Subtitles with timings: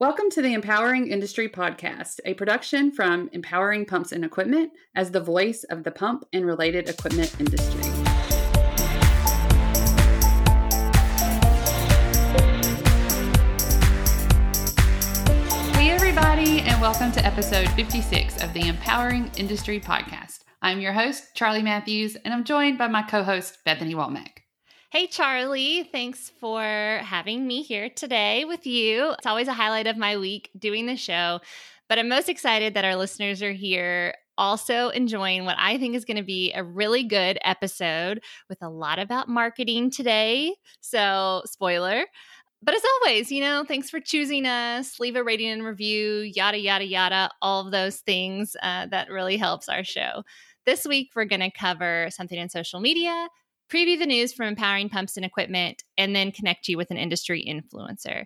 [0.00, 5.18] Welcome to the Empowering Industry Podcast, a production from Empowering Pumps and Equipment as the
[5.18, 7.82] voice of the pump and related equipment industry.
[15.72, 20.44] Hey, everybody, and welcome to episode 56 of the Empowering Industry Podcast.
[20.62, 24.42] I'm your host, Charlie Matthews, and I'm joined by my co host, Bethany Walmack.
[24.90, 25.82] Hey, Charlie.
[25.92, 26.62] Thanks for
[27.02, 29.10] having me here today with you.
[29.12, 31.40] It's always a highlight of my week doing the show,
[31.90, 36.06] but I'm most excited that our listeners are here also enjoying what I think is
[36.06, 40.54] going to be a really good episode with a lot about marketing today.
[40.80, 42.04] So, spoiler.
[42.62, 44.98] But as always, you know, thanks for choosing us.
[44.98, 48.56] Leave a rating and review, yada, yada, yada, all of those things.
[48.62, 50.22] Uh, that really helps our show.
[50.64, 53.28] This week, we're going to cover something in social media,
[53.68, 57.44] preview the news from empowering pumps and equipment, and then connect you with an industry
[57.46, 58.24] influencer.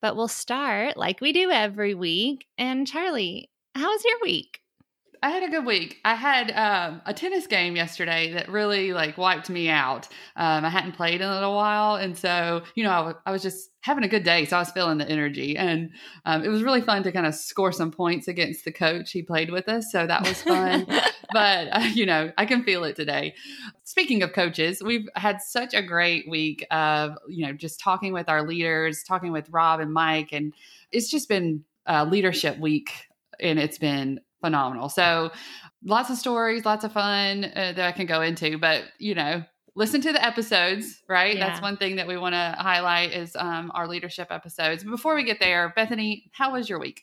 [0.00, 2.46] But we'll start like we do every week.
[2.56, 4.60] And Charlie, how was your week?
[5.22, 5.98] I had a good week.
[6.04, 10.06] I had um, a tennis game yesterday that really like wiped me out.
[10.36, 13.32] Um, I hadn't played in a little while, and so you know I, w- I
[13.32, 15.90] was just having a good day, so I was feeling the energy, and
[16.24, 19.22] um, it was really fun to kind of score some points against the coach he
[19.22, 19.90] played with us.
[19.90, 20.86] So that was fun.
[21.32, 23.34] but uh, you know I can feel it today.
[23.84, 28.28] Speaking of coaches, we've had such a great week of you know just talking with
[28.28, 30.52] our leaders, talking with Rob and Mike, and
[30.92, 32.90] it's just been a leadership week,
[33.40, 34.88] and it's been phenomenal.
[34.88, 35.30] So
[35.84, 39.44] lots of stories, lots of fun uh, that I can go into, but you know,
[39.74, 41.36] listen to the episodes, right?
[41.36, 41.48] Yeah.
[41.48, 44.84] That's one thing that we want to highlight is um, our leadership episodes.
[44.84, 47.02] Before we get there, Bethany, how was your week?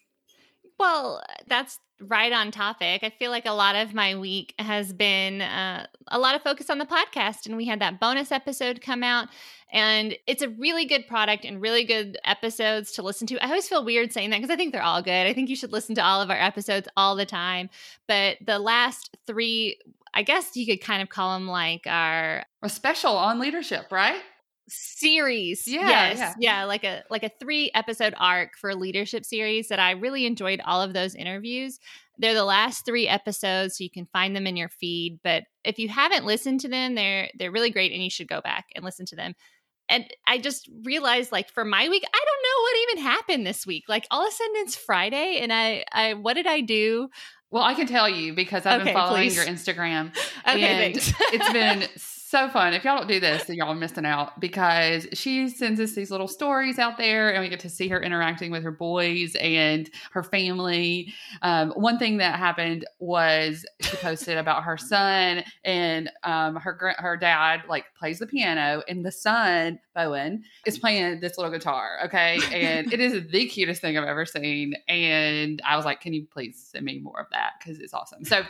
[0.78, 3.04] Well, that's right on topic.
[3.04, 6.70] I feel like a lot of my week has been uh, a lot of focus
[6.70, 9.30] on the podcast, and we had that bonus episode come out.
[9.72, 13.44] And it's a really good product and really good episodes to listen to.
[13.44, 15.28] I always feel weird saying that because I think they're all good.
[15.28, 17.70] I think you should listen to all of our episodes all the time.
[18.08, 19.80] But the last three,
[20.14, 24.22] I guess you could kind of call them like our a special on leadership, right?
[24.68, 25.68] Series.
[25.68, 26.18] Yeah, yes.
[26.18, 26.34] Yeah.
[26.40, 30.26] yeah, like a like a 3 episode arc for a leadership series that I really
[30.26, 31.80] enjoyed all of those interviews.
[32.18, 35.80] They're the last 3 episodes so you can find them in your feed, but if
[35.80, 38.84] you haven't listened to them, they're they're really great and you should go back and
[38.84, 39.36] listen to them.
[39.88, 43.68] And I just realized like for my week, I don't know what even happened this
[43.68, 43.84] week.
[43.88, 47.10] Like all of a sudden it's Friday and I I what did I do?
[47.52, 49.36] Well, I can tell you because I've okay, been following please.
[49.36, 50.08] your Instagram.
[50.48, 51.88] okay, and it's been
[52.36, 52.74] so fun.
[52.74, 56.12] If y'all don't do this, then y'all are missing out because she sends us these
[56.12, 59.90] little stories out there and we get to see her interacting with her boys and
[60.12, 61.14] her family.
[61.44, 67.16] Um, one thing that happened was she posted about her son and um, her her
[67.16, 72.00] dad like plays the piano and the son, Bowen, is playing this little guitar.
[72.04, 72.38] Okay.
[72.52, 74.74] And it is the cutest thing I've ever seen.
[74.90, 77.54] And I was like, can you please send me more of that?
[77.60, 78.26] Because it's awesome.
[78.26, 78.42] So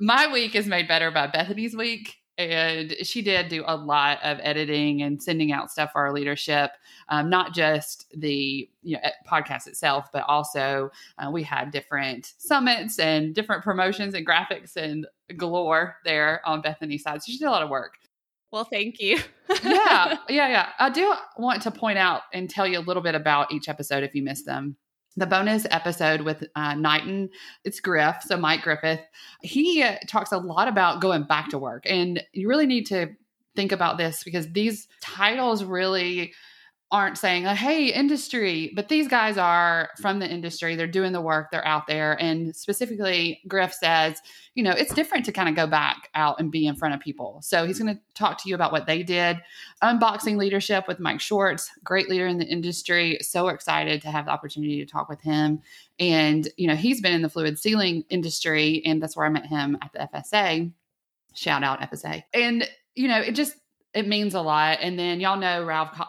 [0.00, 4.38] my week is made better by Bethany's week and she did do a lot of
[4.42, 6.72] editing and sending out stuff for our leadership
[7.08, 12.98] um, not just the you know, podcast itself but also uh, we had different summits
[12.98, 15.06] and different promotions and graphics and
[15.36, 17.22] galore there on bethany's side.
[17.22, 17.94] So she did a lot of work.
[18.50, 19.18] Well thank you.
[19.62, 20.68] Yeah yeah yeah.
[20.78, 24.04] I do want to point out and tell you a little bit about each episode
[24.04, 24.76] if you missed them
[25.16, 27.30] the bonus episode with uh, Knighton,
[27.64, 29.00] it's Griff, so Mike Griffith.
[29.42, 33.14] He uh, talks a lot about going back to work, and you really need to
[33.54, 36.32] think about this because these titles really
[36.94, 40.76] aren't saying, hey, industry, but these guys are from the industry.
[40.76, 42.12] They're doing the work, they're out there.
[42.22, 44.20] And specifically, Griff says,
[44.54, 47.00] you know, it's different to kind of go back out and be in front of
[47.00, 47.40] people.
[47.42, 49.38] So he's going to talk to you about what they did.
[49.82, 53.18] Unboxing leadership with Mike Schwartz, great leader in the industry.
[53.22, 55.62] So excited to have the opportunity to talk with him.
[55.98, 59.46] And, you know, he's been in the fluid sealing industry, and that's where I met
[59.46, 60.70] him at the FSA.
[61.34, 62.22] Shout out FSA.
[62.32, 63.56] And, you know, it just,
[63.94, 64.78] it means a lot.
[64.80, 66.00] And then y'all know Ralph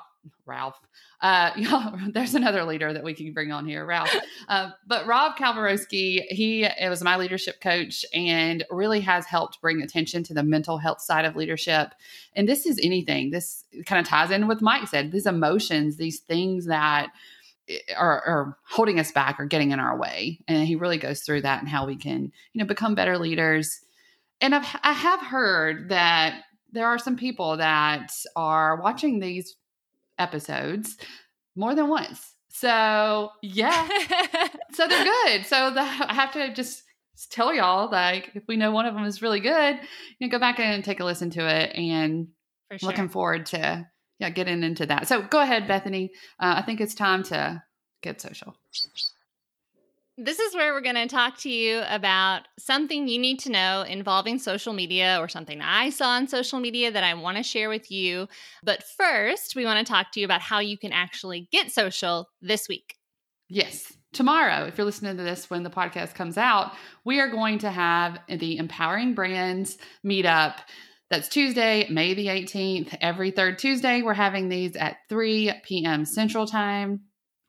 [0.46, 0.80] Ralph.
[1.22, 1.52] Uh,
[2.14, 4.14] there's another leader that we can bring on here, Ralph.
[4.47, 10.24] Uh, but Rob Kalwarowski, he was my leadership coach and really has helped bring attention
[10.24, 11.94] to the mental health side of leadership.
[12.36, 13.32] And this is anything.
[13.32, 15.12] This kind of ties in with Mike said.
[15.12, 17.09] These emotions, these things that
[17.68, 20.40] eh, are, are, holding us back or getting in our way.
[20.48, 23.82] And he really goes through that and how we can, you know, become better leaders.
[24.41, 29.56] And I've, I have heard that there are some people that are watching these
[30.17, 30.97] episodes
[31.56, 32.34] more than once.
[32.50, 33.88] So yeah,
[34.73, 35.46] so they're good.
[35.46, 36.84] So the, I have to just
[37.29, 39.79] tell y'all like if we know one of them is really good,
[40.20, 41.76] you know, go back and take a listen to it.
[41.76, 42.28] And
[42.70, 42.88] For sure.
[42.88, 43.88] looking forward to
[44.20, 45.08] yeah getting into that.
[45.08, 46.12] So go ahead, Bethany.
[46.40, 47.62] Uh, I think it's time to
[48.02, 48.56] get social.
[50.17, 53.82] This is where we're going to talk to you about something you need to know
[53.82, 57.67] involving social media or something I saw on social media that I want to share
[57.67, 58.28] with you.
[58.64, 62.29] But first, we want to talk to you about how you can actually get social
[62.41, 62.96] this week.
[63.50, 63.91] Yes.
[64.14, 66.72] Tomorrow, if you're listening to this when the podcast comes out,
[67.03, 70.59] we are going to have the Empowering Brands meetup.
[71.09, 72.97] That's Tuesday, May the 18th.
[73.02, 76.06] Every third Tuesday, we're having these at 3 p.m.
[76.06, 77.02] Central Time.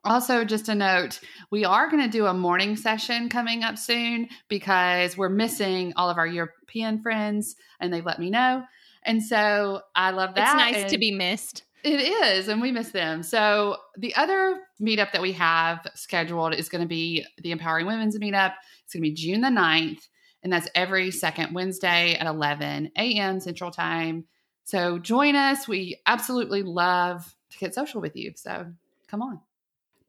[0.06, 1.20] Also, just a note,
[1.50, 6.08] we are going to do a morning session coming up soon because we're missing all
[6.08, 8.62] of our European friends and they let me know.
[9.02, 10.54] And so I love that.
[10.54, 11.64] It's nice and to be missed.
[11.84, 13.22] It is, and we miss them.
[13.22, 18.18] So the other meetup that we have scheduled is going to be the Empowering Women's
[18.18, 18.54] meetup.
[18.84, 20.08] It's going to be June the 9th,
[20.42, 23.38] and that's every second Wednesday at 11 a.m.
[23.38, 24.24] Central Time.
[24.64, 25.68] So join us.
[25.68, 28.32] We absolutely love to get social with you.
[28.34, 28.66] So
[29.06, 29.40] come on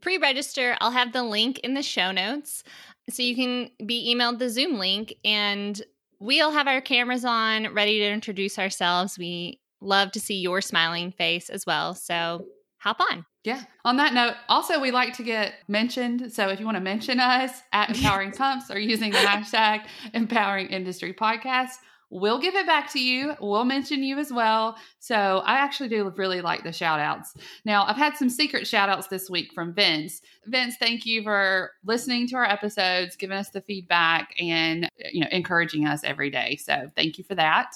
[0.02, 0.76] pre register.
[0.82, 2.64] I'll have the link in the show notes.
[3.10, 5.82] So you can be emailed the Zoom link and
[6.20, 9.18] we'll have our cameras on, ready to introduce ourselves.
[9.18, 11.94] We love to see your smiling face as well.
[11.94, 12.46] So
[12.80, 13.26] hop on.
[13.44, 13.64] Yeah.
[13.86, 16.34] On that note, also we like to get mentioned.
[16.34, 20.68] So if you want to mention us at Empowering Pumps or using the hashtag Empowering
[20.68, 21.76] Industry Podcast,
[22.10, 23.36] We'll give it back to you.
[23.42, 24.78] We'll mention you as well.
[25.00, 27.34] So I actually do really like the shout outs.
[27.66, 30.22] Now, I've had some secret shout outs this week from Vince.
[30.46, 35.28] Vince, thank you for listening to our episodes, giving us the feedback and, you know,
[35.32, 36.56] encouraging us every day.
[36.56, 37.74] So thank you for that.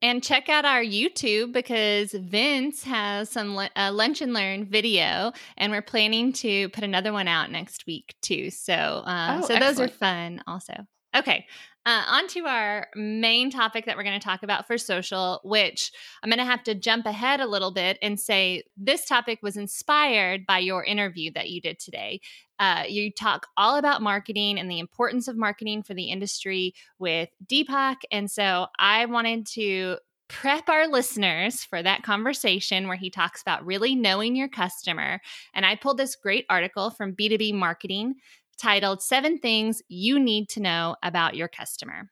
[0.00, 5.72] And check out our YouTube because Vince has some uh, lunch and learn video, and
[5.72, 8.48] we're planning to put another one out next week too.
[8.50, 9.76] So, uh, oh, so excellent.
[9.76, 10.74] those are fun also.
[11.16, 11.46] Okay,
[11.88, 15.90] uh, on to our main topic that we're going to talk about for social, which
[16.22, 19.56] I'm going to have to jump ahead a little bit and say this topic was
[19.56, 22.20] inspired by your interview that you did today.
[22.58, 27.30] Uh, you talk all about marketing and the importance of marketing for the industry with
[27.46, 27.96] Deepak.
[28.12, 29.96] And so I wanted to
[30.28, 35.20] prep our listeners for that conversation where he talks about really knowing your customer.
[35.54, 38.16] And I pulled this great article from B2B Marketing
[38.60, 42.10] titled Seven Things You Need to Know About Your Customer.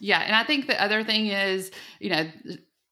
[0.00, 0.20] Yeah.
[0.20, 2.28] And I think the other thing is, you know,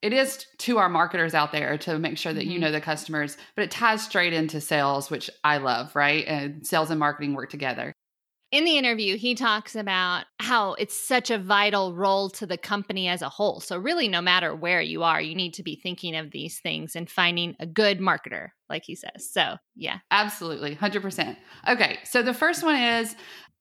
[0.02, 2.50] it is to our marketers out there to make sure that mm-hmm.
[2.52, 6.24] you know the customers, but it ties straight into sales, which I love, right?
[6.26, 7.92] And sales and marketing work together.
[8.52, 13.06] In the interview, he talks about how it's such a vital role to the company
[13.06, 13.60] as a whole.
[13.60, 16.96] So, really, no matter where you are, you need to be thinking of these things
[16.96, 19.30] and finding a good marketer, like he says.
[19.30, 19.98] So, yeah.
[20.10, 20.74] Absolutely.
[20.74, 21.36] 100%.
[21.68, 21.98] Okay.
[22.02, 23.14] So, the first one is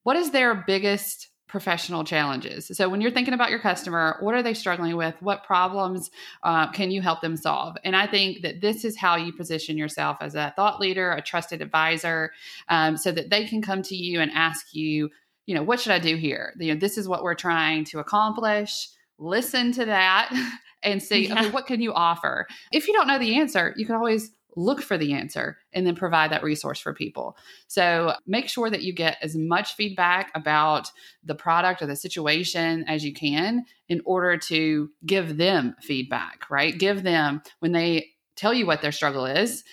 [0.04, 2.70] what is their biggest professional challenges.
[2.72, 5.16] So when you're thinking about your customer, what are they struggling with?
[5.20, 6.12] What problems
[6.44, 7.76] uh, can you help them solve?
[7.84, 11.22] And I think that this is how you position yourself as a thought leader, a
[11.22, 12.32] trusted advisor,
[12.70, 15.10] um, so that they can come to you and ask you,
[15.48, 16.54] you know, what should I do here?
[16.60, 18.88] You know, this is what we're trying to accomplish.
[19.18, 20.32] Listen to that
[20.84, 21.34] and see, yeah.
[21.34, 22.46] okay, what can you offer?
[22.72, 25.96] If you don't know the answer, you can always look for the answer and then
[25.96, 27.38] provide that resource for people.
[27.68, 30.92] So make sure that you get as much feedback about
[31.24, 36.78] the product or the situation as you can in order to give them feedback, right?
[36.78, 39.64] Give them when they tell you what their struggle is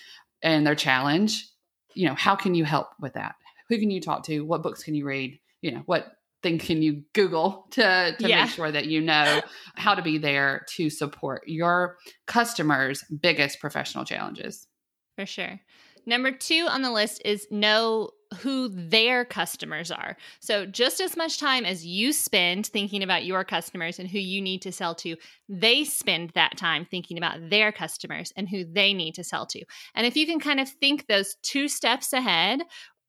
[0.41, 1.47] and their challenge,
[1.93, 3.35] you know, how can you help with that?
[3.69, 4.41] Who can you talk to?
[4.41, 5.39] What books can you read?
[5.61, 8.43] You know, what thing can you Google to, to yeah.
[8.43, 9.41] make sure that you know
[9.75, 14.67] how to be there to support your customers' biggest professional challenges?
[15.15, 15.59] For sure.
[16.05, 20.17] Number two on the list is know who their customers are.
[20.39, 24.41] So, just as much time as you spend thinking about your customers and who you
[24.41, 25.15] need to sell to,
[25.49, 29.63] they spend that time thinking about their customers and who they need to sell to.
[29.95, 32.61] And if you can kind of think those two steps ahead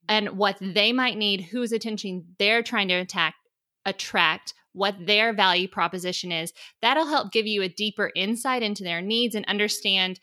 [0.09, 3.35] and what they might need, whose attention they're trying to attack,
[3.85, 9.03] attract, what their value proposition is, that'll help give you a deeper insight into their
[9.03, 10.21] needs and understand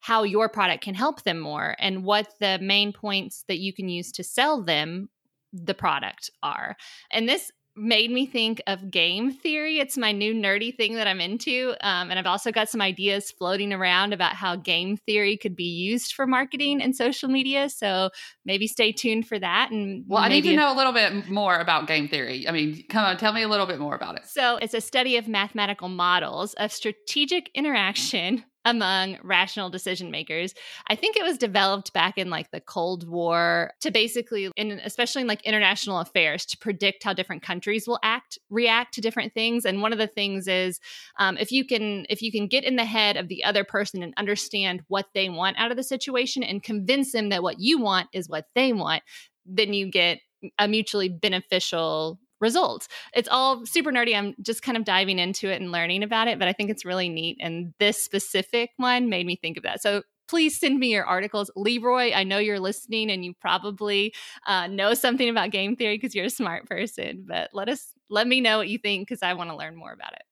[0.00, 3.88] how your product can help them more and what the main points that you can
[3.88, 5.08] use to sell them
[5.52, 6.76] the product are.
[7.12, 9.78] And this made me think of game theory.
[9.78, 11.74] It's my new nerdy thing that I'm into.
[11.80, 15.64] Um, and I've also got some ideas floating around about how game theory could be
[15.64, 17.68] used for marketing and social media.
[17.68, 18.10] So
[18.44, 19.70] maybe stay tuned for that.
[19.70, 22.48] And well, I need to know a little bit more about game theory.
[22.48, 24.26] I mean, come on, tell me a little bit more about it.
[24.26, 30.52] So it's a study of mathematical models of strategic interaction among rational decision makers.
[30.88, 35.22] I think it was developed back in like the Cold War to basically, in, especially
[35.22, 39.64] in like international affairs, to predict how different countries will act, react to different things.
[39.64, 40.80] And one of the things is
[41.18, 44.02] um, if you can, if you can get in the head of the other person
[44.02, 47.80] and understand what they want out of the situation and convince them that what you
[47.80, 49.02] want is what they want,
[49.46, 50.20] then you get
[50.58, 52.88] a mutually beneficial results.
[53.14, 54.16] It's all super nerdy.
[54.16, 56.84] I'm just kind of diving into it and learning about it, but I think it's
[56.84, 57.38] really neat.
[57.40, 59.82] And this specific one made me think of that.
[59.82, 61.50] So please send me your articles.
[61.56, 64.14] Leroy, I know you're listening and you probably
[64.46, 68.26] uh, know something about game theory because you're a smart person, but let us let
[68.26, 70.22] me know what you think because I want to learn more about it.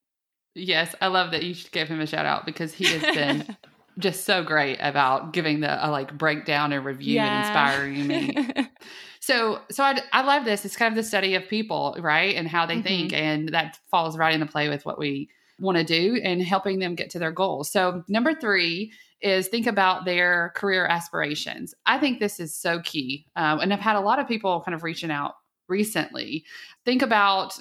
[0.55, 3.57] Yes, I love that you should give him a shout out because he has been
[3.99, 7.27] just so great about giving the a like breakdown and review yeah.
[7.27, 8.69] and inspiring me.
[9.27, 10.65] So, so I, I love this.
[10.65, 12.83] It's kind of the study of people, right, and how they mm-hmm.
[12.85, 15.29] think, and that falls right into play with what we
[15.59, 17.69] want to do and helping them get to their goals.
[17.69, 21.75] So, number three is think about their career aspirations.
[21.87, 24.77] I think this is so key, um, and I've had a lot of people kind
[24.77, 25.35] of reaching out
[25.67, 26.45] recently.
[26.85, 27.59] Think about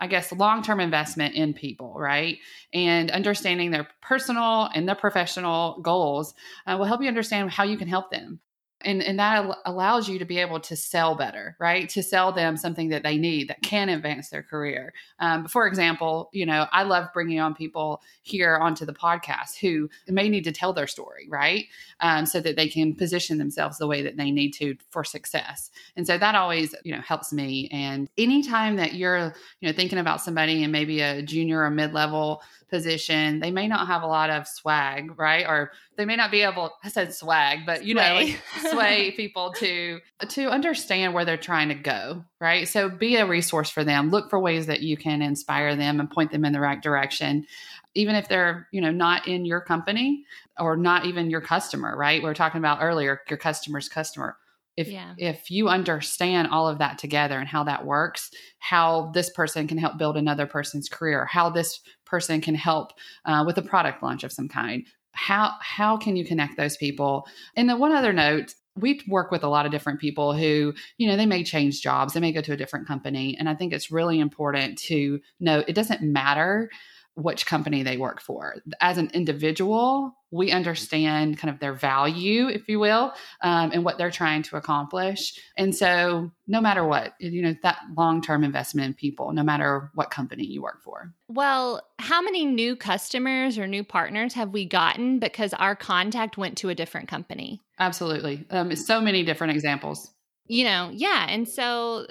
[0.00, 2.38] I guess, long term investment in people, right?
[2.72, 6.34] And understanding their personal and their professional goals
[6.68, 8.38] uh, will help you understand how you can help them
[8.82, 11.88] and and that allows you to be able to sell better right?
[11.90, 14.92] To sell them something that they need that can advance their career.
[15.18, 19.88] Um, for example you know i love bringing on people here onto the podcast who
[20.08, 21.66] may need to tell their story right?
[22.00, 25.70] Um, so that they can position themselves the way that they need to for success.
[25.96, 27.68] And so that always you know helps me.
[27.72, 32.42] And anytime that you're you know thinking about somebody in maybe a junior or mid-level
[32.68, 35.46] position, they may not have a lot of swag, right?
[35.46, 38.08] Or they may not be able I said swag, but you sway.
[38.08, 42.66] know, like, sway people to to understand where they're trying to go, right?
[42.66, 44.10] So be a resource for them.
[44.10, 47.46] Look for ways that you can inspire them and point them in the right direction.
[47.94, 50.24] Even if they're, you know, not in your company
[50.58, 52.22] or not even your customer, right?
[52.22, 54.36] We are talking about earlier, your customer's customer
[54.78, 55.14] if yeah.
[55.18, 59.76] if you understand all of that together and how that works how this person can
[59.76, 62.92] help build another person's career how this person can help
[63.24, 64.86] uh, with a product launch of some kind
[65.18, 69.42] how how can you connect those people and then one other note we work with
[69.42, 72.40] a lot of different people who you know they may change jobs they may go
[72.40, 76.70] to a different company and i think it's really important to know it doesn't matter
[77.18, 78.54] which company they work for.
[78.80, 83.98] As an individual, we understand kind of their value, if you will, um, and what
[83.98, 85.38] they're trying to accomplish.
[85.56, 89.90] And so, no matter what, you know, that long term investment in people, no matter
[89.94, 91.12] what company you work for.
[91.28, 96.58] Well, how many new customers or new partners have we gotten because our contact went
[96.58, 97.62] to a different company?
[97.78, 98.44] Absolutely.
[98.50, 100.10] Um, so many different examples
[100.48, 101.26] you know, yeah.
[101.28, 102.06] And so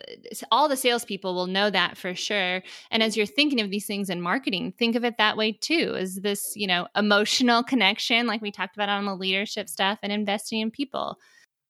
[0.51, 2.61] all the salespeople will know that for sure.
[2.91, 5.95] And as you're thinking of these things in marketing, think of it that way too.
[5.97, 10.11] Is this, you know, emotional connection, like we talked about on the leadership stuff, and
[10.13, 11.17] investing in people.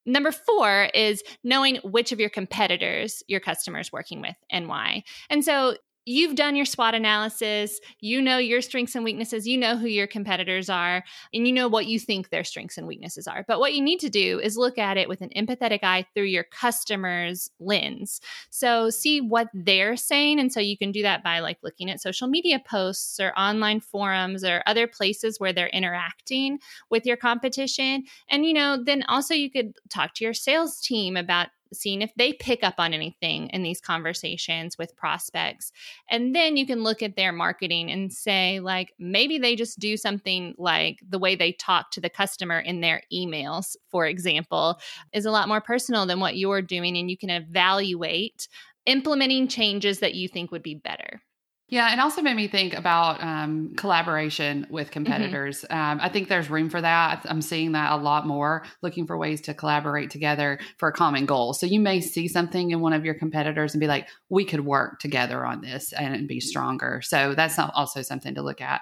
[0.06, 5.04] Number four is knowing which of your competitors your customer is working with and why.
[5.30, 5.76] And so
[6.08, 10.08] you've done your SWOT analysis, you know your strengths and weaknesses, you know who your
[10.08, 13.44] competitors are, and you know what you think their strengths and weaknesses are.
[13.48, 16.26] But what you need to do is look at it with an empathetic eye through
[16.26, 18.22] your customer's lens.
[18.50, 20.40] So see what they're saying.
[20.40, 23.82] And so you can do that by like looking at social media posts or online
[23.82, 26.60] forums or other places where they're interacting
[26.90, 28.06] with your competition.
[28.30, 32.14] And, you know, then also you could talk to your sales team about seeing if
[32.16, 35.72] they pick up on anything in these conversations with prospects.
[36.10, 39.98] And then you can look at their marketing and say, like, maybe they just do
[39.98, 44.80] something like the way they talk to the customer in their emails, for example,
[45.14, 46.98] is a lot more personal than what you're doing.
[46.98, 48.48] And you can evaluate
[48.86, 51.22] implementing changes that you think would be better.
[51.70, 54.94] Yeah, it also made me think about um, collaboration with mm-hmm.
[54.94, 55.66] competitors.
[55.70, 55.78] Mm-hmm.
[55.78, 57.26] Um, I think there's room for that.
[57.28, 61.26] I'm seeing that a lot more, looking for ways to collaborate together for a common
[61.26, 61.54] goal.
[61.54, 64.66] So you may see something in one of your competitors and be like, we could
[64.66, 67.02] work together on this and be stronger.
[67.04, 68.82] So that's also something to look at.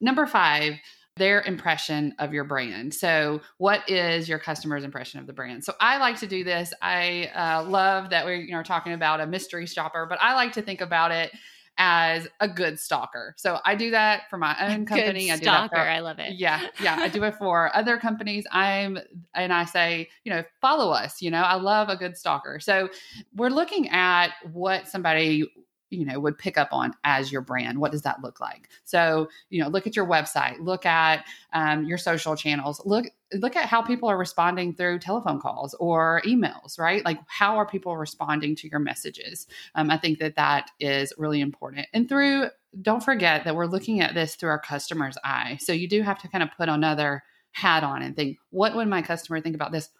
[0.00, 0.78] Number five,
[1.16, 2.94] their impression of your brand.
[2.94, 5.62] So, what is your customer's impression of the brand?
[5.62, 6.72] So, I like to do this.
[6.80, 10.52] I uh, love that we're you know talking about a mystery shopper, but I like
[10.52, 11.30] to think about it
[11.78, 13.34] as a good stalker.
[13.38, 15.26] So I do that for my own company.
[15.26, 15.76] Good I do stalker.
[15.76, 16.34] that for, I love it.
[16.34, 16.66] Yeah.
[16.80, 16.96] Yeah.
[16.98, 18.44] I do it for other companies.
[18.52, 18.98] I'm,
[19.34, 21.22] and I say, you know, follow us.
[21.22, 22.60] You know, I love a good stalker.
[22.60, 22.88] So
[23.34, 25.50] we're looking at what somebody
[25.92, 29.28] you know would pick up on as your brand what does that look like so
[29.50, 33.66] you know look at your website look at um, your social channels look look at
[33.66, 38.56] how people are responding through telephone calls or emails right like how are people responding
[38.56, 42.48] to your messages um, i think that that is really important and through
[42.80, 45.58] don't forget that we're looking at this through our customer's eye.
[45.60, 47.22] So you do have to kind of put another
[47.52, 49.90] hat on and think, what would my customer think about this?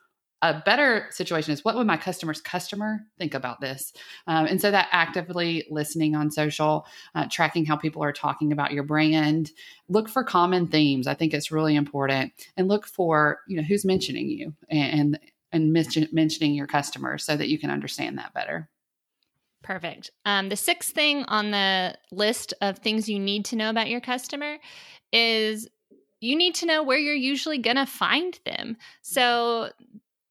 [0.43, 3.93] A better situation is what would my customer's customer think about this?
[4.27, 8.73] Um, and so that actively listening on social uh, tracking how people are talking about
[8.73, 9.53] your brand
[9.89, 12.33] look for common themes i think it's really important.
[12.57, 15.19] And look for you know who's mentioning you and
[15.53, 18.69] and mention, mentioning your customers so that you can understand that better.
[19.63, 20.11] Perfect.
[20.25, 24.01] Um, the sixth thing on the list of things you need to know about your
[24.01, 24.57] customer
[25.13, 25.69] is
[26.21, 28.77] you need to know where you're usually going to find them.
[29.03, 29.71] So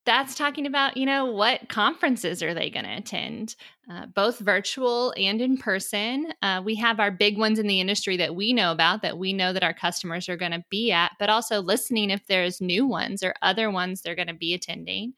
[0.05, 3.55] that's talking about you know what conferences are they going to attend
[3.89, 6.33] uh, both virtual and in person.
[6.41, 9.33] Uh, we have our big ones in the industry that we know about that we
[9.33, 12.85] know that our customers are going to be at but also listening if there's new
[12.85, 15.13] ones or other ones they're going to be attending.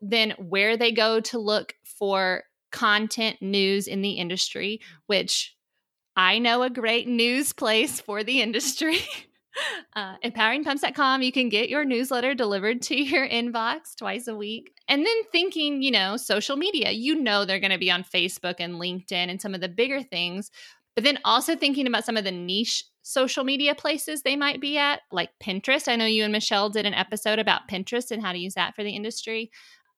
[0.00, 5.56] Then where they go to look for content news in the industry which
[6.16, 8.98] i know a great news place for the industry
[9.96, 14.72] uh, empoweringpumps.com you can get your newsletter delivered to your inbox twice a week.
[14.88, 18.56] And then thinking you know social media you know they're going to be on facebook
[18.58, 20.50] and linkedin and some of the bigger things
[20.94, 24.76] but then also thinking about some of the niche social media places they might be
[24.76, 25.88] at like pinterest.
[25.88, 28.74] I know you and michelle did an episode about pinterest and how to use that
[28.74, 29.50] for the industry.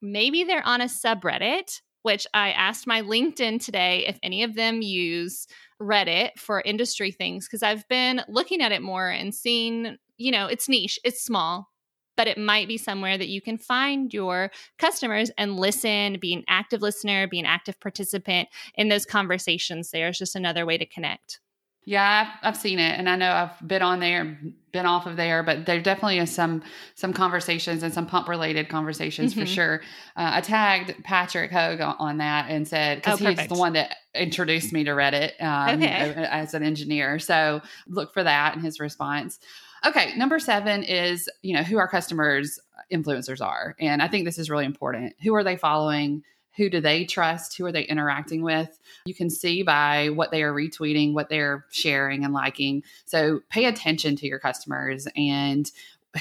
[0.03, 4.83] Maybe they're on a subreddit which I asked my LinkedIn today if any of them
[4.83, 5.47] use
[5.81, 10.47] Reddit for industry things because I've been looking at it more and seeing, you know,
[10.47, 11.71] it's niche, it's small,
[12.17, 16.45] but it might be somewhere that you can find your customers and listen, be an
[16.49, 19.91] active listener, be an active participant in those conversations.
[19.91, 21.41] There's just another way to connect.
[21.91, 24.39] Yeah, I've, I've seen it, and I know I've been on there,
[24.71, 26.63] been off of there, but there definitely is some
[26.95, 29.41] some conversations and some pump related conversations mm-hmm.
[29.41, 29.81] for sure.
[30.17, 33.97] Uh, I tagged Patrick Hogue on that and said because oh, he's the one that
[34.15, 36.15] introduced me to Reddit um, okay.
[36.31, 37.19] as an engineer.
[37.19, 39.41] So look for that and his response.
[39.85, 42.61] Okay, number seven is you know who our customers
[42.93, 45.15] influencers are, and I think this is really important.
[45.25, 46.23] Who are they following?
[46.57, 47.57] Who do they trust?
[47.57, 48.79] Who are they interacting with?
[49.07, 52.83] You can see by what they are retweeting what they're sharing and liking.
[53.05, 55.71] So pay attention to your customers and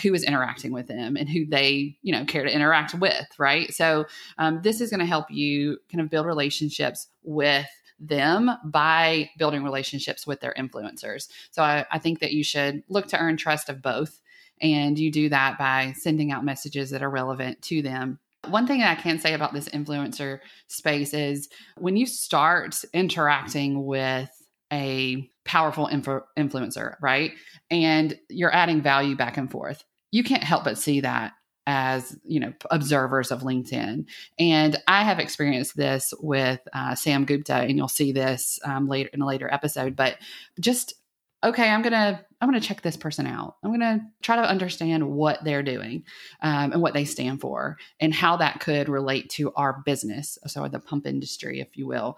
[0.03, 3.73] who is interacting with them and who they you know care to interact with right?
[3.73, 4.05] So
[4.37, 7.67] um, this is going to help you kind of build relationships with
[7.99, 11.27] them by building relationships with their influencers.
[11.51, 14.21] So I, I think that you should look to earn trust of both
[14.61, 18.83] and you do that by sending out messages that are relevant to them one thing
[18.83, 24.29] I can say about this influencer space is when you start interacting with
[24.71, 27.31] a powerful influ- influencer, right?
[27.71, 29.83] And you're adding value back and forth.
[30.11, 31.33] You can't help but see that
[31.67, 34.05] as you know observers of linkedin
[34.39, 39.09] and i have experienced this with uh, sam gupta and you'll see this um, later
[39.13, 40.17] in a later episode but
[40.59, 40.95] just
[41.43, 43.57] okay i'm gonna i'm gonna check this person out.
[43.63, 46.03] I'm gonna try to understand what they're doing
[46.41, 50.67] um, and what they stand for and how that could relate to our business so
[50.67, 52.17] the pump industry if you will.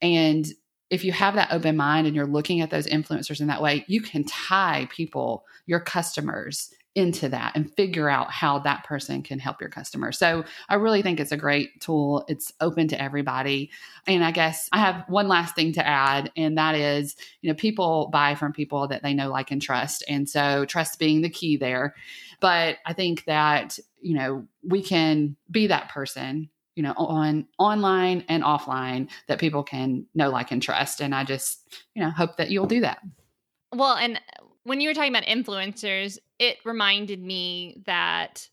[0.00, 0.46] And
[0.90, 3.84] if you have that open mind and you're looking at those influencers in that way
[3.88, 9.38] you can tie people your customers into that and figure out how that person can
[9.38, 10.12] help your customer.
[10.12, 12.24] So I really think it's a great tool.
[12.28, 13.70] It's open to everybody.
[14.06, 17.54] And I guess I have one last thing to add, and that is, you know,
[17.54, 20.04] people buy from people that they know, like, and trust.
[20.06, 21.94] And so trust being the key there.
[22.40, 28.24] But I think that, you know, we can be that person you know on online
[28.28, 32.38] and offline that people can know like and trust and i just you know hope
[32.38, 32.98] that you'll do that
[33.74, 34.18] well and
[34.64, 38.48] when you were talking about influencers, it reminded me that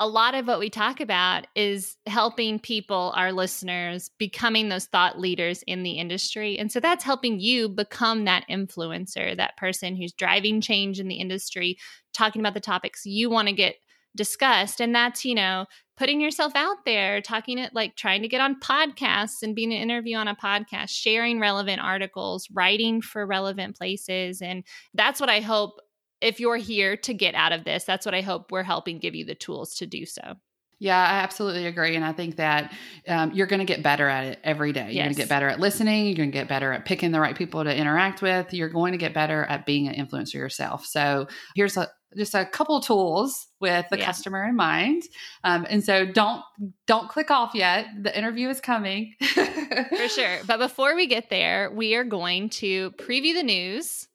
[0.00, 5.18] a lot of what we talk about is helping people, our listeners, becoming those thought
[5.18, 6.56] leaders in the industry.
[6.56, 11.16] And so that's helping you become that influencer, that person who's driving change in the
[11.16, 11.78] industry,
[12.14, 13.74] talking about the topics you want to get
[14.16, 14.80] discussed.
[14.80, 15.66] And that's, you know,
[15.96, 19.80] putting yourself out there, talking it like trying to get on podcasts and being an
[19.80, 24.40] interview on a podcast, sharing relevant articles, writing for relevant places.
[24.40, 25.80] And that's what I hope
[26.20, 29.14] if you're here to get out of this, that's what I hope we're helping give
[29.14, 30.34] you the tools to do so.
[30.80, 31.96] Yeah, I absolutely agree.
[31.96, 32.72] And I think that
[33.08, 34.82] um, you're going to get better at it every day.
[34.82, 35.04] You're yes.
[35.06, 36.06] going to get better at listening.
[36.06, 38.54] You're going to get better at picking the right people to interact with.
[38.54, 40.86] You're going to get better at being an influencer yourself.
[40.86, 44.04] So here's a, just a couple tools with the yeah.
[44.06, 45.02] customer in mind.
[45.44, 46.42] Um, and so don't
[46.86, 47.86] don't click off yet.
[48.00, 49.14] The interview is coming.
[49.20, 50.38] For sure.
[50.46, 54.08] But before we get there, we are going to preview the news.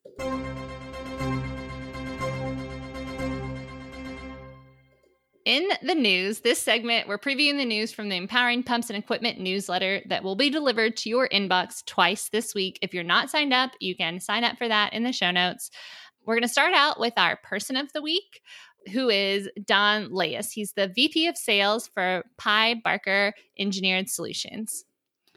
[5.46, 9.42] In the news, this segment, we're previewing the news from the Empowering Pumps and Equipment
[9.42, 12.80] newsletter that will be delivered to your inbox twice this week.
[12.82, 15.70] If you're not signed up, you can sign up for that in the show notes.
[16.26, 18.42] We're going to start out with our person of the week,
[18.94, 20.52] who is Don Layes.
[20.52, 24.86] He's the VP of Sales for Pye Barker Engineered Solutions.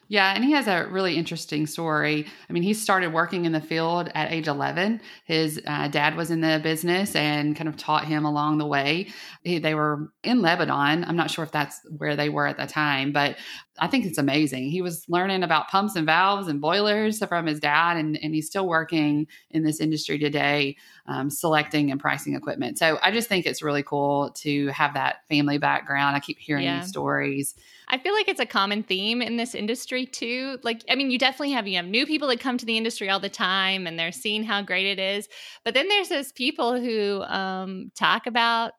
[0.09, 2.27] Yeah, and he has a really interesting story.
[2.49, 5.01] I mean, he started working in the field at age 11.
[5.25, 9.09] His uh, dad was in the business and kind of taught him along the way.
[9.43, 11.05] He, they were in Lebanon.
[11.05, 13.37] I'm not sure if that's where they were at the time, but
[13.79, 14.71] I think it's amazing.
[14.71, 18.47] He was learning about pumps and valves and boilers from his dad, and, and he's
[18.47, 22.79] still working in this industry today, um, selecting and pricing equipment.
[22.79, 26.17] So I just think it's really cool to have that family background.
[26.17, 26.81] I keep hearing yeah.
[26.81, 27.57] these stories.
[27.89, 30.59] I feel like it's a common theme in this industry too.
[30.63, 33.09] Like, I mean, you definitely have you have new people that come to the industry
[33.09, 35.29] all the time, and they're seeing how great it is.
[35.65, 38.73] But then there's those people who um, talk about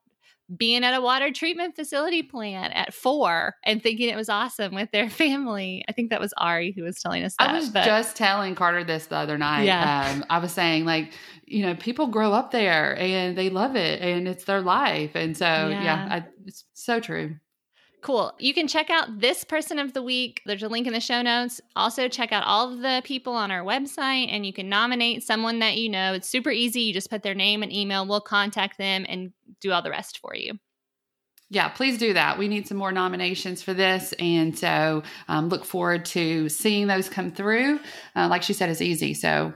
[0.56, 4.90] being at a water treatment facility plant at four and thinking it was awesome with
[4.92, 5.84] their family.
[5.90, 7.50] I think that was Ari who was telling us that.
[7.50, 9.64] I was but, just telling Carter this the other night.
[9.64, 10.14] Yeah.
[10.14, 11.14] Um, I was saying, like,
[11.46, 15.12] you know, people grow up there and they love it and it's their life.
[15.16, 17.36] And so, yeah, yeah I, it's so true.
[18.08, 18.32] Cool.
[18.40, 20.42] You can check out this person of the week.
[20.46, 21.60] There's a link in the show notes.
[21.76, 25.60] Also, check out all of the people on our website and you can nominate someone
[25.60, 26.14] that you know.
[26.14, 26.84] It's super easy.
[26.84, 28.08] You just put their name and email.
[28.08, 30.54] We'll contact them and do all the rest for you.
[31.50, 32.40] Yeah, please do that.
[32.40, 34.14] We need some more nominations for this.
[34.20, 37.82] And so um, look forward to seeing those come through.
[38.16, 39.16] Uh, like she said, it's easy.
[39.16, 39.52] So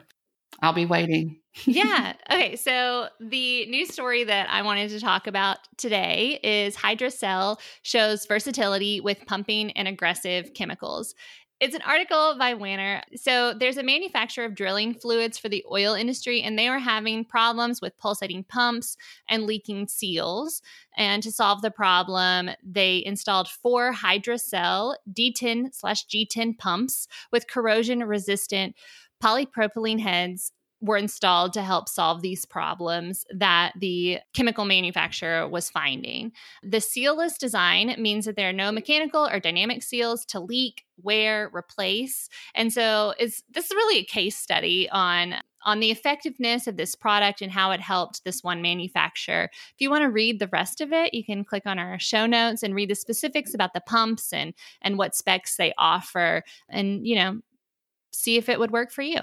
[0.62, 1.41] I'll be waiting.
[1.66, 2.14] Yeah.
[2.32, 2.56] Okay.
[2.56, 9.02] So the news story that I wanted to talk about today is Hydra-Cell shows versatility
[9.02, 11.14] with pumping and aggressive chemicals.
[11.60, 13.04] It's an article by Wanner.
[13.16, 17.24] So there's a manufacturer of drilling fluids for the oil industry, and they were having
[17.24, 18.98] problems with pulsating pumps
[19.30, 20.64] and leaking seals.
[20.98, 28.00] And to solve the problem, they installed four Hydra-Cell D10 slash G10 pumps with corrosion
[28.06, 28.76] resistant
[29.22, 36.32] polypropylene heads were installed to help solve these problems that the chemical manufacturer was finding.
[36.64, 41.52] The sealless design means that there are no mechanical or dynamic seals to leak, wear,
[41.54, 42.30] replace.
[42.56, 46.96] And so it's this is really a case study on on the effectiveness of this
[46.96, 49.50] product and how it helped this one manufacturer.
[49.52, 52.26] If you want to read the rest of it, you can click on our show
[52.26, 57.06] notes and read the specifics about the pumps and and what specs they offer and
[57.06, 57.42] you know
[58.12, 59.20] see if it would work for you.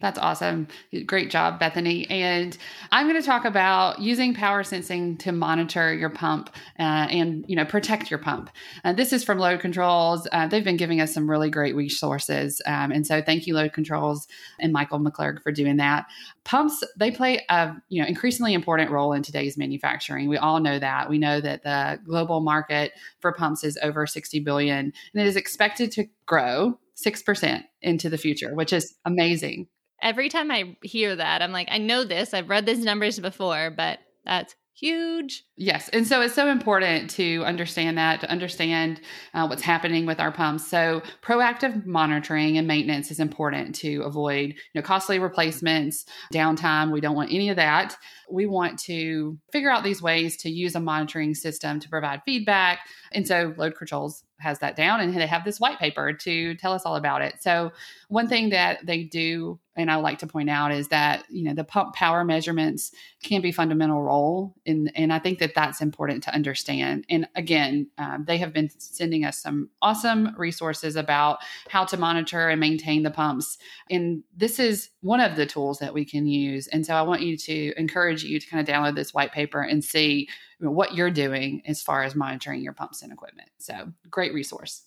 [0.00, 0.68] That's awesome.
[1.06, 2.08] Great job, Bethany.
[2.08, 2.56] And
[2.92, 7.56] I'm going to talk about using power sensing to monitor your pump uh, and you
[7.56, 8.48] know protect your pump.
[8.84, 10.28] Uh, this is from Load Controls.
[10.30, 13.72] Uh, they've been giving us some really great resources, um, and so thank you, Load
[13.72, 14.28] Controls
[14.60, 16.06] and Michael McClurg for doing that.
[16.44, 20.28] Pumps they play a you know increasingly important role in today's manufacturing.
[20.28, 21.10] We all know that.
[21.10, 25.34] We know that the global market for pumps is over 60 billion, and it is
[25.34, 29.66] expected to grow 6% into the future, which is amazing.
[30.02, 32.34] Every time I hear that, I'm like, I know this.
[32.34, 35.44] I've read these numbers before, but that's huge.
[35.56, 35.88] Yes.
[35.88, 39.00] And so it's so important to understand that, to understand
[39.34, 40.68] uh, what's happening with our pumps.
[40.68, 46.92] So proactive monitoring and maintenance is important to avoid, you know, costly replacements, downtime.
[46.92, 47.96] We don't want any of that.
[48.30, 52.80] We want to figure out these ways to use a monitoring system to provide feedback.
[53.10, 56.72] And so load controls has that down and they have this white paper to tell
[56.72, 57.34] us all about it.
[57.40, 57.72] So
[58.08, 61.54] one thing that they do and I like to point out is that you know
[61.54, 62.90] the pump power measurements
[63.22, 67.04] can be fundamental role in and I think that that's important to understand.
[67.08, 72.48] And again, um, they have been sending us some awesome resources about how to monitor
[72.48, 73.56] and maintain the pumps.
[73.88, 76.66] And this is one of the tools that we can use.
[76.66, 79.60] And so I want you to encourage you to kind of download this white paper
[79.60, 80.28] and see
[80.60, 83.48] what you're doing as far as monitoring your pumps and equipment.
[83.58, 84.82] So great resource.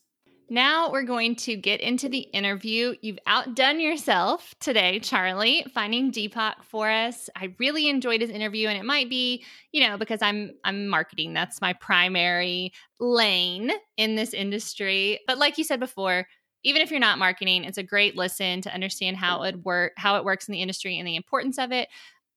[0.52, 2.96] Now we're going to get into the interview.
[3.00, 7.30] You've outdone yourself today, Charlie, finding Deepak for us.
[7.38, 11.34] I really enjoyed his interview, and it might be, you know, because I'm I'm marketing.
[11.34, 15.22] That's my primary lane in this industry.
[15.26, 16.28] But like you said before,
[16.64, 20.18] even if you're not marketing, it's a great listen to understand how it work how
[20.18, 21.88] it works in the industry and the importance of it.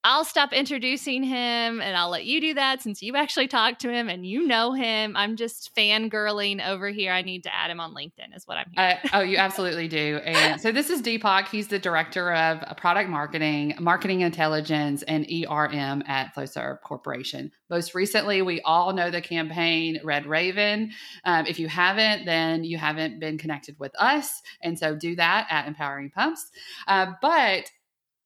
[0.06, 3.90] I'll stop introducing him and I'll let you do that since you actually talked to
[3.90, 5.16] him and you know him.
[5.16, 7.10] I'm just fangirling over here.
[7.10, 10.20] I need to add him on LinkedIn, is what I'm uh, oh, you absolutely do.
[10.22, 11.48] And so this is Deepak.
[11.48, 17.50] He's the director of product marketing, marketing intelligence, and ERM at Flowserve Corporation.
[17.70, 20.90] Most recently, we all know the campaign Red Raven.
[21.24, 24.42] Um, if you haven't, then you haven't been connected with us.
[24.62, 26.50] And so do that at Empowering Pumps.
[26.86, 27.70] Uh, but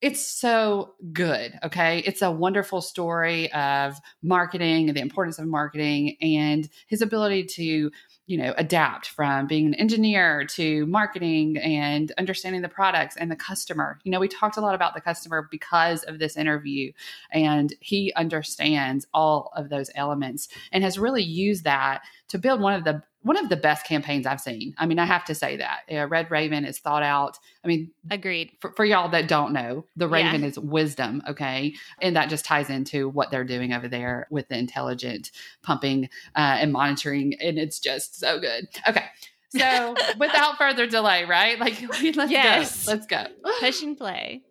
[0.01, 1.59] it's so good.
[1.63, 1.99] Okay.
[1.99, 7.91] It's a wonderful story of marketing and the importance of marketing and his ability to,
[8.25, 13.35] you know, adapt from being an engineer to marketing and understanding the products and the
[13.35, 13.99] customer.
[14.03, 16.93] You know, we talked a lot about the customer because of this interview,
[17.31, 22.73] and he understands all of those elements and has really used that to build one
[22.73, 24.73] of the one of the best campaigns I've seen.
[24.77, 27.37] I mean, I have to say that uh, Red Raven is thought out.
[27.63, 28.51] I mean, agreed.
[28.59, 30.47] For, for y'all that don't know, the Raven yeah.
[30.47, 34.57] is wisdom, okay, and that just ties into what they're doing over there with the
[34.57, 35.31] intelligent
[35.63, 38.67] pumping uh, and monitoring, and it's just so good.
[38.87, 39.05] Okay.
[39.49, 41.59] So, without further delay, right?
[41.59, 41.81] Like,
[42.15, 42.85] let's yes.
[42.85, 42.91] go.
[42.91, 43.25] Let's go.
[43.59, 44.43] Push and play.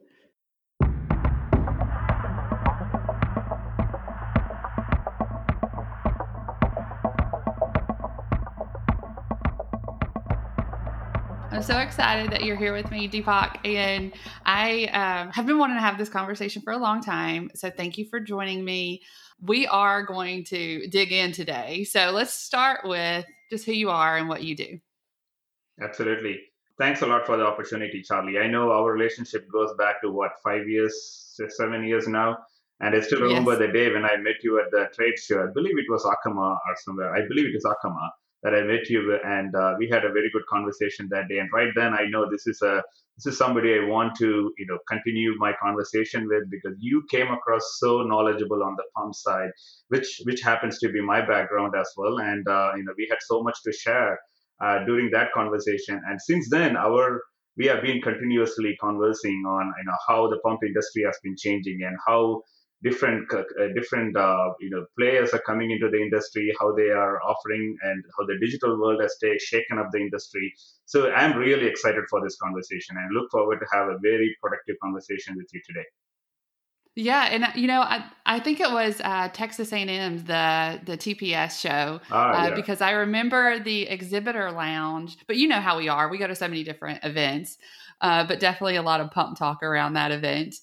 [11.59, 13.67] I'm so excited that you're here with me, Deepak.
[13.67, 14.13] And
[14.47, 17.51] I um, have been wanting to have this conversation for a long time.
[17.57, 19.03] So thank you for joining me.
[19.41, 21.83] We are going to dig in today.
[21.83, 24.79] So let's start with just who you are and what you do.
[25.83, 26.39] Absolutely.
[26.79, 28.39] Thanks a lot for the opportunity, Charlie.
[28.39, 32.39] I know our relationship goes back to what, five years, seven years now.
[32.79, 33.63] And I still remember yes.
[33.63, 35.43] the day when I met you at the trade show.
[35.43, 37.13] I believe it was ACHEMA or somewhere.
[37.13, 38.11] I believe it was ACHEMA
[38.43, 41.39] that I met you, and uh, we had a very good conversation that day.
[41.39, 42.83] And right then, I know this is a
[43.17, 47.29] this is somebody I want to you know continue my conversation with because you came
[47.33, 49.51] across so knowledgeable on the pump side,
[49.89, 52.19] which which happens to be my background as well.
[52.19, 54.19] And uh, you know we had so much to share
[54.63, 56.01] uh, during that conversation.
[56.09, 57.23] And since then, our
[57.57, 61.81] we have been continuously conversing on you know how the pump industry has been changing
[61.83, 62.43] and how
[62.83, 63.43] different uh,
[63.75, 68.05] different uh, you know players are coming into the industry, how they are offering, and
[68.17, 70.53] how the digital world has take, shaken up the industry.
[70.85, 74.77] So I'm really excited for this conversation and look forward to have a very productive
[74.83, 75.87] conversation with you today.
[76.95, 81.61] Yeah, and you know, I I think it was uh, Texas A&M's the the TPS
[81.61, 82.55] show ah, uh, yeah.
[82.55, 85.17] because I remember the exhibitor lounge.
[85.27, 87.59] But you know how we are; we go to so many different events,
[88.01, 90.57] uh, but definitely a lot of pump talk around that event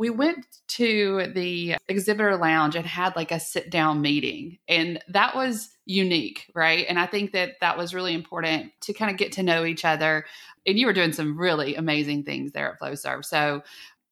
[0.00, 5.34] we went to the exhibitor lounge and had like a sit down meeting and that
[5.34, 6.86] was unique right?
[6.88, 9.84] And i think that that was really important to kind of get to know each
[9.84, 10.24] other
[10.66, 13.62] and you were doing some really amazing things there at flowserve so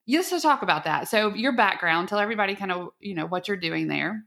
[0.09, 1.09] just to talk about that.
[1.09, 4.24] So your background tell everybody kind of you know what you're doing there.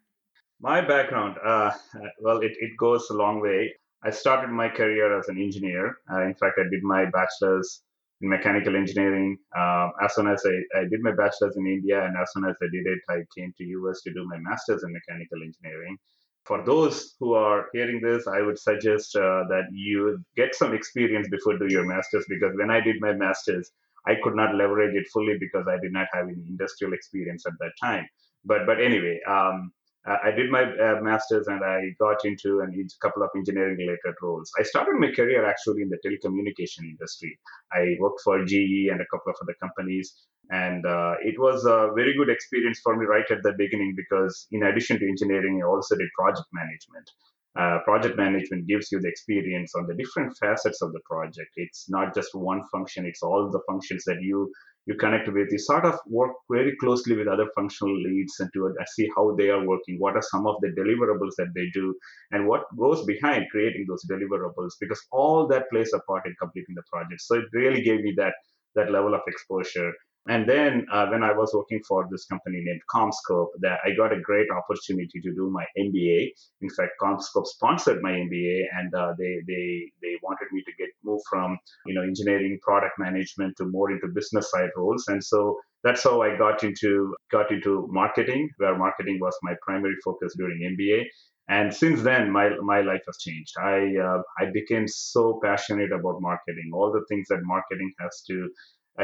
[0.59, 1.71] My background uh,
[2.19, 3.73] well it, it goes a long way.
[4.03, 5.97] I started my career as an engineer.
[6.11, 7.81] Uh, in fact i did my bachelor's
[8.21, 9.37] in mechanical engineering.
[9.57, 12.55] Uh, as soon as I, I did my bachelor's in India, and as soon as
[12.61, 15.97] I did it, I came to US to do my master's in mechanical engineering.
[16.45, 21.27] For those who are hearing this, I would suggest uh, that you get some experience
[21.29, 23.71] before do your master's because when I did my master's,
[24.07, 27.53] I could not leverage it fully because I did not have any industrial experience at
[27.59, 28.07] that time.
[28.43, 29.71] But but anyway, um,
[30.05, 32.67] I did my uh, master's and I got into a
[33.01, 34.51] couple of engineering related roles.
[34.59, 37.37] I started my career actually in the telecommunication industry.
[37.71, 40.15] I worked for GE and a couple of other companies,
[40.49, 44.47] and uh, it was a very good experience for me right at the beginning because,
[44.51, 47.09] in addition to engineering, I also did project management.
[47.53, 51.51] Uh, project management gives you the experience on the different facets of the project.
[51.57, 54.51] It's not just one function; it's all the functions that you
[54.85, 58.67] you connect with, you sort of work very closely with other functional leads and to
[58.67, 61.93] uh, see how they are working, what are some of the deliverables that they do,
[62.31, 66.75] and what goes behind creating those deliverables, because all that plays a part in completing
[66.75, 67.21] the project.
[67.21, 68.33] So it really gave me that
[68.75, 69.91] that level of exposure
[70.27, 74.13] and then uh, when I was working for this company named CommScope, that I got
[74.13, 76.29] a great opportunity to do my MBA.
[76.61, 80.89] In fact, CommScope sponsored my MBA, and uh, they they they wanted me to get
[81.03, 81.57] move from
[81.87, 85.05] you know engineering, product management to more into business side roles.
[85.07, 89.95] And so that's how I got into got into marketing, where marketing was my primary
[90.05, 91.05] focus during MBA.
[91.49, 93.53] And since then, my my life has changed.
[93.59, 98.49] I uh, I became so passionate about marketing, all the things that marketing has to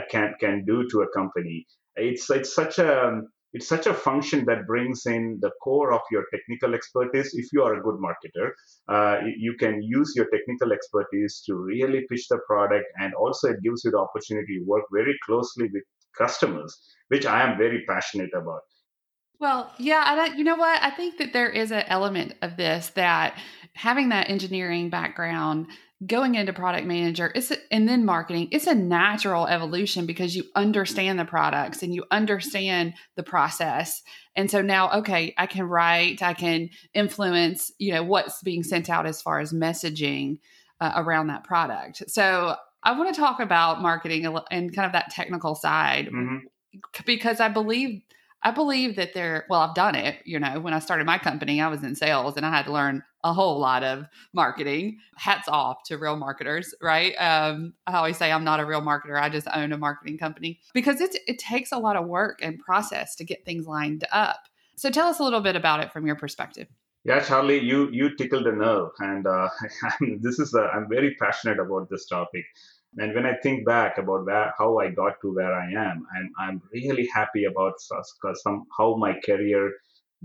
[0.10, 1.66] can can do to a company.
[1.96, 3.22] It's it's such a
[3.54, 7.32] it's such a function that brings in the core of your technical expertise.
[7.34, 8.52] If you are a good marketer,
[8.90, 13.64] uh, you can use your technical expertise to really pitch the product, and also it
[13.64, 15.84] gives you the opportunity to work very closely with
[16.18, 18.62] customers, which I am very passionate about.
[19.40, 20.82] Well, yeah, I, you know what?
[20.82, 23.38] I think that there is an element of this that
[23.74, 25.68] having that engineering background
[26.06, 30.44] going into product manager it's a, and then marketing it's a natural evolution because you
[30.56, 34.04] understand the products and you understand the process
[34.36, 38.92] and so now okay i can write i can influence you know what's being sent
[38.92, 40.38] out as far as messaging
[40.82, 45.10] uh, around that product so i want to talk about marketing and kind of that
[45.10, 46.38] technical side mm-hmm.
[47.06, 48.04] because I believe
[48.44, 50.18] I believe that there, well, I've done it.
[50.26, 52.72] You know, when I started my company, I was in sales and I had to
[52.72, 55.00] learn a whole lot of marketing.
[55.16, 57.14] Hats off to real marketers, right?
[57.16, 59.20] Um, I always say I'm not a real marketer.
[59.20, 62.60] I just own a marketing company because it, it takes a lot of work and
[62.60, 64.40] process to get things lined up.
[64.76, 66.68] So tell us a little bit about it from your perspective.
[67.04, 69.48] Yeah, Charlie, you you tickled a nerve, and uh,
[70.20, 72.44] this is a, I'm very passionate about this topic.
[72.98, 76.32] And when I think back about where, how I got to where I am, I'm,
[76.40, 79.72] I'm really happy about some, how my career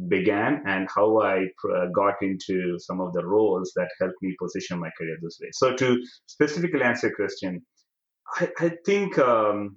[0.08, 4.78] began and how I uh, got into some of the roles that helped me position
[4.80, 5.50] my career this way.
[5.52, 7.62] So to specifically answer your question,
[8.35, 9.76] I, I think um,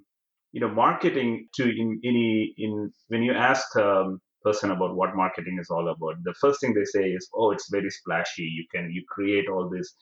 [0.52, 5.58] you know marketing to in in, in when you ask a person about what marketing
[5.60, 8.44] is all about, the first thing they say is, "Oh, it's very splashy.
[8.44, 9.94] You can you create all this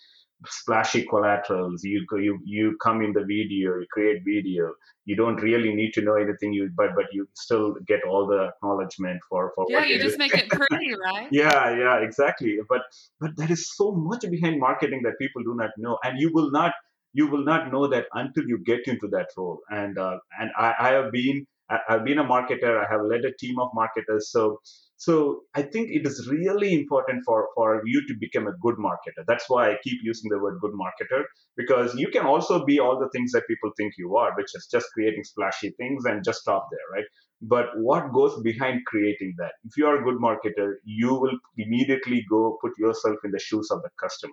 [0.46, 1.82] splashy collaterals.
[1.82, 4.72] You you you come in the video you create video.
[5.06, 8.50] You don't really need to know anything you but but you still get all the
[8.54, 11.28] acknowledgement for for yeah you just make it pretty right?
[11.32, 12.58] Yeah yeah exactly.
[12.68, 12.82] But
[13.20, 16.50] but there is so much behind marketing that people do not know and you will
[16.50, 16.72] not
[17.12, 19.60] you will not know that until you get into that role.
[19.70, 21.46] And uh, and I, I have been
[21.88, 22.84] I've been a marketer.
[22.84, 24.30] I have led a team of marketers.
[24.30, 24.60] So,
[24.96, 29.24] so I think it is really important for, for you to become a good marketer.
[29.26, 31.24] That's why I keep using the word good marketer
[31.56, 34.68] because you can also be all the things that people think you are, which is
[34.70, 37.08] just creating splashy things and just stop there, right?
[37.42, 39.52] But what goes behind creating that?
[39.64, 43.68] If you are a good marketer, you will immediately go put yourself in the shoes
[43.70, 44.32] of the customer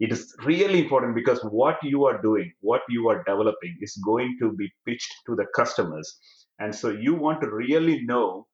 [0.00, 4.36] it is really important because what you are doing what you are developing is going
[4.40, 6.18] to be pitched to the customers
[6.60, 8.46] and so you want to really know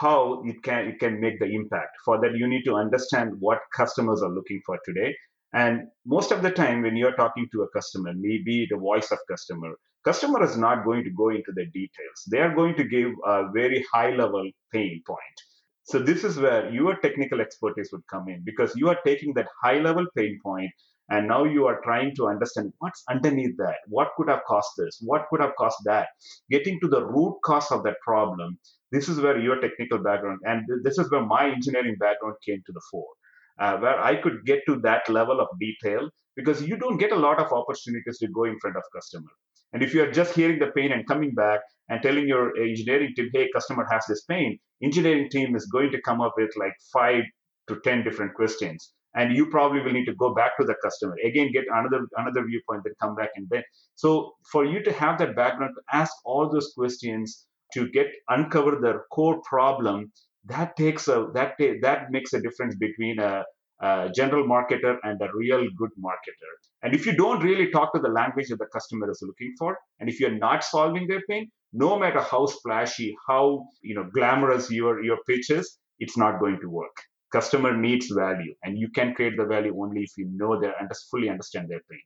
[0.00, 1.96] how it can it can make the impact.
[2.04, 5.14] For that you need to understand what customers are looking for today.
[5.52, 9.18] And most of the time when you're talking to a customer maybe the voice of
[9.30, 12.18] customer customer is not going to go into the details.
[12.30, 15.36] They are going to give a very high level pain point.
[15.84, 19.48] So this is where your technical expertise would come in because you are taking that
[19.62, 20.70] high level pain point
[21.10, 23.76] and now you are trying to understand what's underneath that.
[23.88, 24.98] What could have caused this?
[25.02, 26.08] What could have caused that?
[26.50, 28.58] Getting to the root cause of that problem
[28.96, 32.72] this is where your technical background and this is where my engineering background came to
[32.78, 33.14] the fore
[33.62, 37.16] uh, where i could get to that level of detail because you don't get a
[37.16, 39.30] lot of opportunities to go in front of customer.
[39.72, 43.28] And if you're just hearing the pain and coming back and telling your engineering team
[43.32, 47.24] hey customer has this pain engineering team is going to come up with like five
[47.68, 51.16] to ten different questions and you probably will need to go back to the customer.
[51.24, 53.64] Again get another another viewpoint then come back and then.
[53.96, 58.78] So for you to have that background to ask all those questions to get uncover
[58.80, 60.10] their core problem
[60.46, 63.44] that takes a that that makes a difference between a,
[63.80, 66.52] a general marketer and a real good marketer.
[66.82, 69.78] And if you don't really talk to the language that the customer is looking for
[70.00, 74.70] and if you're not solving their pain no matter how splashy how you know glamorous
[74.70, 76.96] your your pitch is it's not going to work.
[77.32, 80.88] Customer needs value and you can create the value only if you know their and
[81.10, 82.04] fully understand their pain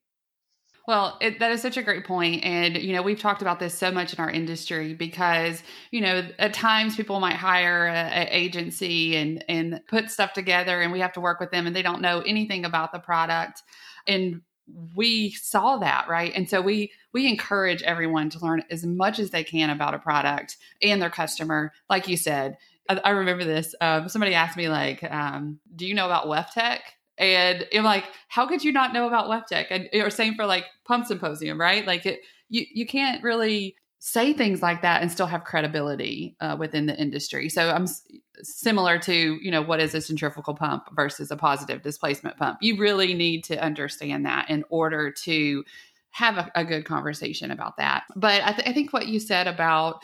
[0.89, 2.43] well, it, that is such a great point.
[2.43, 6.27] And, you know, we've talked about this so much in our industry because, you know,
[6.39, 11.13] at times people might hire an agency and, and put stuff together and we have
[11.13, 13.63] to work with them and they don't know anything about the product.
[14.07, 14.41] And
[14.97, 16.33] we saw that, right?
[16.35, 19.99] And so we, we encourage everyone to learn as much as they can about a
[19.99, 21.71] product and their customer.
[21.91, 22.57] Like you said,
[22.89, 23.75] I, remember this.
[23.83, 26.79] Um, somebody asked me like, um, "Do you know about WEFTEC?"
[27.19, 30.65] And I'm like, "How could you not know about WEFTEC?" And or same for like
[30.85, 31.87] Pump Symposium, right?
[31.87, 36.57] Like it, you you can't really say things like that and still have credibility uh,
[36.59, 37.49] within the industry.
[37.49, 38.07] So I'm s-
[38.43, 42.59] similar to you know what is a centrifugal pump versus a positive displacement pump.
[42.61, 45.65] You really need to understand that in order to
[46.11, 48.05] have a, a good conversation about that.
[48.17, 50.03] But I, th- I think what you said about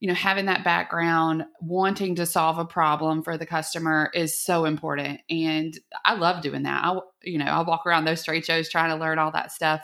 [0.00, 4.64] you know having that background wanting to solve a problem for the customer is so
[4.64, 5.20] important.
[5.30, 6.84] And i love doing that.
[6.84, 9.82] I you know i walk around those trade shows trying to learn all that stuff.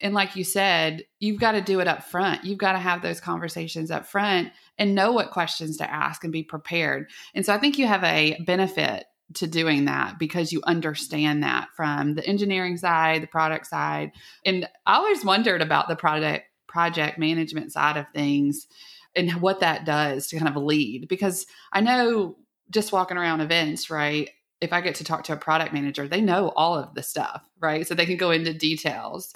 [0.00, 3.02] And like you said you've got to do it up front you've got to have
[3.02, 7.10] those conversations up front and know what questions to ask and be prepared.
[7.34, 9.04] And so i think you have a benefit
[9.34, 14.12] to doing that because you understand that from the engineering side the product side.
[14.44, 18.66] And i always wondered about the product project management side of things
[19.16, 22.36] and what that does to kind of lead because I know
[22.70, 24.30] just walking around events, right?
[24.60, 27.48] If I get to talk to a product manager, they know all of the stuff,
[27.60, 27.86] right?
[27.86, 29.32] So they can go into details.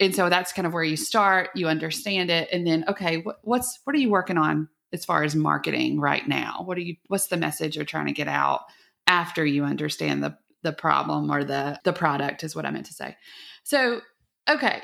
[0.00, 3.38] And so that's kind of where you start, you understand it, and then okay, what,
[3.42, 6.62] what's what are you working on as far as marketing right now?
[6.64, 8.62] What are you what's the message you're trying to get out
[9.06, 12.94] after you understand the the problem or the the product is what I meant to
[12.94, 13.16] say.
[13.62, 14.00] So,
[14.50, 14.82] okay,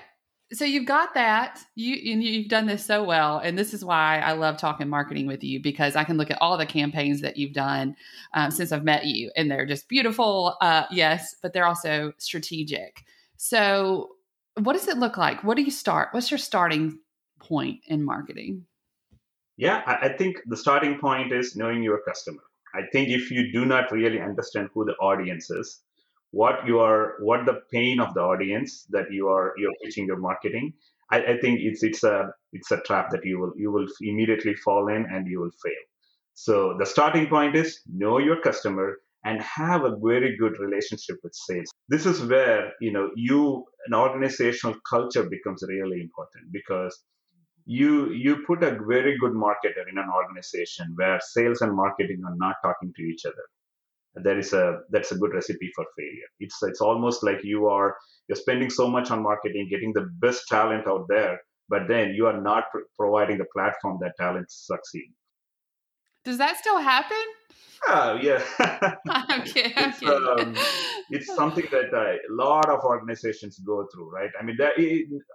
[0.53, 1.61] so you've got that.
[1.75, 5.27] You and you've done this so well and this is why i love talking marketing
[5.27, 7.97] with you because i can look at all the campaigns that you've done
[8.35, 13.05] um, since i've met you and they're just beautiful uh, yes but they're also strategic.
[13.37, 14.11] So
[14.59, 15.43] what does it look like?
[15.45, 16.99] What do you start what's your starting
[17.39, 18.67] point in marketing?
[19.57, 22.43] Yeah I, I think the starting point is knowing your customer.
[22.75, 25.81] I think if you do not really understand who the audience is
[26.31, 30.19] what you are what the pain of the audience that you are you're pitching your
[30.19, 30.73] marketing
[31.11, 34.55] I, I, think it's it's a it's a trap that you will you will immediately
[34.55, 35.85] fall in and you will fail.
[36.35, 41.35] So the starting point is know your customer and have a very good relationship with
[41.35, 41.69] sales.
[41.89, 47.03] This is where you know you an organizational culture becomes really important because
[47.67, 52.37] you you put a very good marketer in an organization where sales and marketing are
[52.37, 53.47] not talking to each other
[54.15, 56.31] there is a that's a good recipe for failure.
[56.41, 57.97] It's it's almost like you are
[58.29, 61.39] you're spending so much on marketing getting the best talent out there
[61.71, 65.15] but then you are not pr- providing the platform that talents succeed.
[66.25, 67.25] Does that still happen
[67.89, 68.43] Oh yeah.
[69.41, 69.73] okay.
[69.77, 70.55] it's, um,
[71.11, 74.31] it's something that uh, a lot of organizations go through, right?
[74.39, 74.73] I mean, that,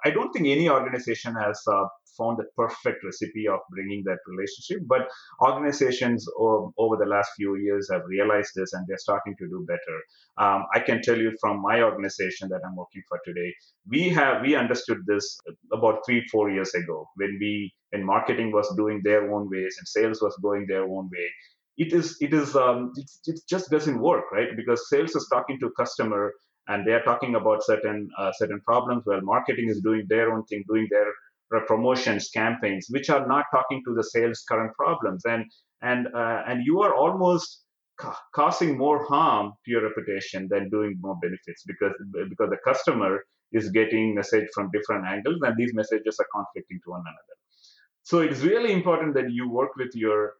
[0.03, 1.85] I don't think any organization has uh,
[2.17, 5.07] found the perfect recipe of bringing that relationship, but
[5.45, 9.65] organizations over, over the last few years have realized this and they're starting to do
[9.67, 9.97] better.
[10.37, 13.53] Um, I can tell you from my organization that I'm working for today,
[13.89, 15.37] we have we understood this
[15.73, 19.87] about three four years ago when we when marketing was doing their own ways and
[19.87, 21.29] sales was going their own way
[21.77, 24.49] it is it is um, it, it just doesn't work right?
[24.55, 26.33] Because sales is talking to a customer
[26.67, 29.03] and they are talking about certain uh, certain problems.
[29.05, 31.11] While marketing is doing their own thing doing their
[31.67, 35.23] promotions campaigns which are not talking to the sales current problems.
[35.25, 35.45] And
[35.81, 37.63] and uh, and you are almost
[37.99, 41.93] ca- causing more harm to your reputation than doing more benefits because
[42.29, 46.91] because the customer is getting message from different angles and these messages are conflicting to
[46.91, 47.35] one another.
[48.03, 50.33] So it's really important that you work with your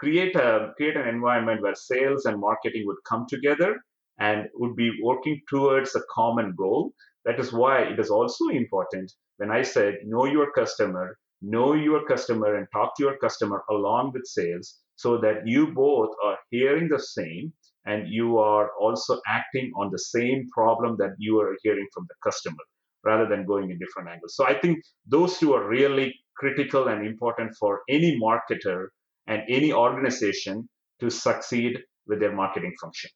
[0.00, 3.76] create a create an environment where sales and marketing would come together
[4.18, 6.92] and would be working towards a common goal.
[7.24, 12.04] That is why it is also important when i said know your customer know your
[12.06, 16.88] customer and talk to your customer along with sales so that you both are hearing
[16.88, 17.52] the same
[17.86, 22.16] and you are also acting on the same problem that you are hearing from the
[22.28, 22.64] customer
[23.04, 27.06] rather than going in different angles so i think those two are really critical and
[27.06, 28.88] important for any marketer
[29.28, 30.68] and any organization
[31.00, 33.10] to succeed with their marketing function.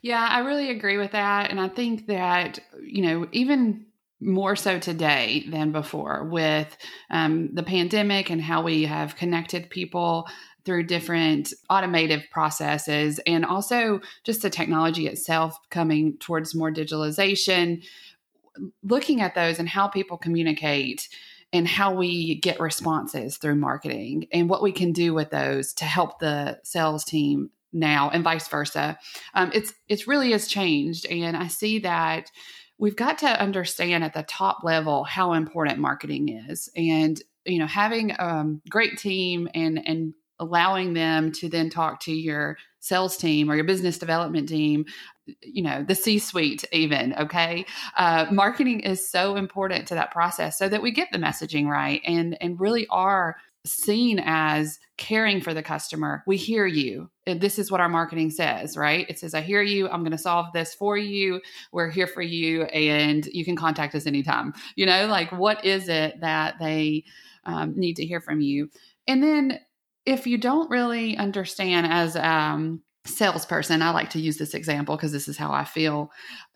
[0.00, 1.50] Yeah, I really agree with that.
[1.50, 3.86] And I think that, you know, even
[4.20, 6.74] more so today than before with
[7.10, 10.26] um, the pandemic and how we have connected people
[10.64, 17.82] through different automated processes and also just the technology itself coming towards more digitalization
[18.82, 21.08] looking at those and how people communicate
[21.56, 25.84] and how we get responses through marketing and what we can do with those to
[25.84, 28.98] help the sales team now and vice versa.
[29.34, 32.30] Um, it's it's really has changed, and I see that
[32.78, 37.66] we've got to understand at the top level how important marketing is, and you know
[37.66, 43.16] having a um, great team and and allowing them to then talk to your sales
[43.16, 44.84] team or your business development team
[45.42, 47.64] you know the c suite even okay?
[47.96, 52.00] Uh, marketing is so important to that process so that we get the messaging right
[52.06, 56.22] and and really are seen as caring for the customer.
[56.26, 57.10] We hear you.
[57.26, 59.08] This is what our marketing says right?
[59.08, 59.88] It says i hear you.
[59.88, 61.40] I'm going to solve this for you.
[61.72, 62.62] We're here for you.
[62.64, 64.54] And you can contact us anytime.
[64.76, 67.04] You know like what is it that they
[67.44, 68.70] um, need to hear from you?
[69.06, 69.60] And then
[70.04, 75.12] if you don't really understand as um, salesperson, I like to use this example because
[75.12, 76.10] this is how I feel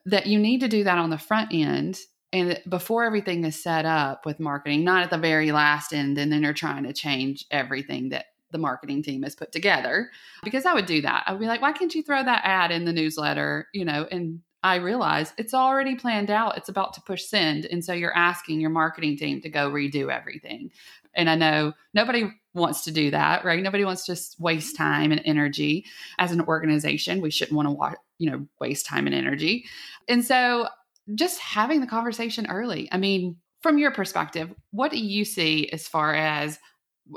[0.07, 1.99] that you need to do that on the front end
[2.33, 6.33] and before everything is set up with marketing, not at the very last end, and
[6.33, 10.11] then you're trying to change everything that the marketing team has put together.
[10.45, 11.25] Because I would do that.
[11.27, 13.69] I would be like, why can't you throw that ad in the newsletter?
[13.73, 16.57] You know, and I realize it's already planned out.
[16.57, 17.65] It's about to push send.
[17.65, 20.71] And so you're asking your marketing team to go redo everything.
[21.15, 23.63] And I know nobody wants to do that, right?
[23.63, 25.85] Nobody wants to waste time and energy.
[26.19, 29.65] As an organization, we shouldn't want to wa- you know, waste time and energy.
[30.09, 30.69] And so
[31.15, 32.89] just having the conversation early.
[32.93, 36.59] I mean, from your perspective, what do you see as far as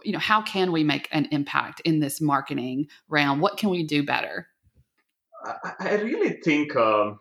[0.04, 3.40] you know, how can we make an impact in this marketing realm?
[3.40, 4.48] What can we do better?
[5.46, 7.20] I, I really think, um,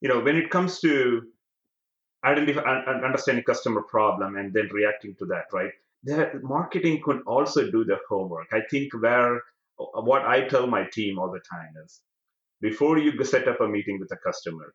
[0.00, 1.22] you know, when it comes to
[2.24, 5.72] identifying, and understanding customer problem and then reacting to that, right?
[6.04, 8.48] The marketing could also do the homework.
[8.52, 9.36] I think where
[9.78, 12.00] uh, what I tell my team all the time is
[12.60, 14.74] before you set up a meeting with a customer,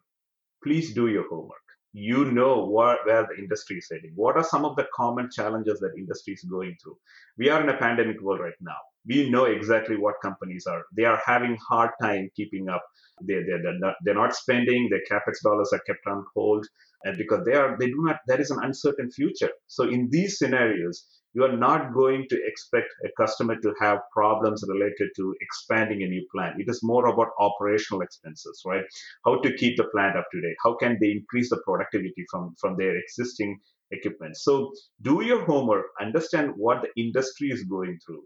[0.64, 1.58] please do your homework.
[1.94, 4.14] you know where, where the industry is heading.
[4.16, 6.98] What are some of the common challenges that industry is going through?
[7.38, 8.82] We are in a pandemic world right now.
[9.06, 10.84] We know exactly what companies are.
[10.96, 12.84] They are having hard time keeping up.
[13.22, 14.90] They, they, they're, not, they're not spending.
[14.90, 16.66] Their capex dollars are kept on hold
[17.04, 19.50] and because they are they do not there is an uncertain future.
[19.68, 24.64] So in these scenarios, you are not going to expect a customer to have problems
[24.68, 26.60] related to expanding a new plant.
[26.60, 28.84] It is more about operational expenses, right?
[29.26, 30.56] How to keep the plant up to date?
[30.64, 33.60] How can they increase the productivity from, from their existing
[33.92, 34.38] equipment?
[34.38, 38.24] So do your homework, understand what the industry is going through.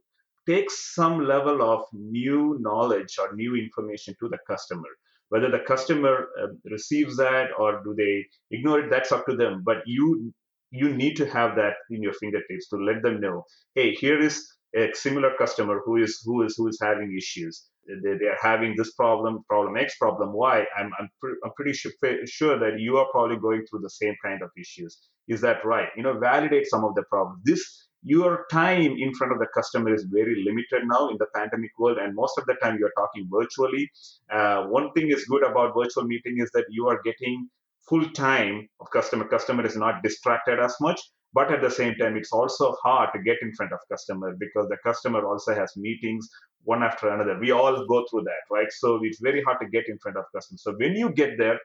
[0.47, 4.89] Take some level of new knowledge or new information to the customer.
[5.29, 8.25] Whether the customer uh, receives that or do they
[8.55, 9.61] ignore it, that's up to them.
[9.65, 10.33] But you
[10.71, 13.43] you need to have that in your fingertips to let them know
[13.75, 14.45] hey here is
[14.75, 17.65] a similar customer who is who is who is having issues.
[17.87, 20.65] They, they are having this problem problem x problem y.
[20.77, 21.91] I'm i'm, pre- I'm pretty sure,
[22.25, 24.97] sure that you are probably going through the same kind of issues.
[25.29, 25.87] Is that right?
[25.95, 27.41] You know validate some of the problems.
[27.45, 31.71] This your time in front of the customer is very limited now in the pandemic
[31.77, 33.89] world and most of the time you're talking virtually.
[34.31, 37.49] Uh, one thing is good about virtual meeting is that you are getting
[37.89, 39.27] full time of customer.
[39.27, 41.01] Customer is not distracted as much
[41.33, 44.67] but at the same time it's also hard to get in front of customer because
[44.69, 46.29] the customer also has meetings
[46.63, 47.37] one after another.
[47.39, 48.71] We all go through that right?
[48.71, 51.59] So it's very hard to get in front of customers so when you get there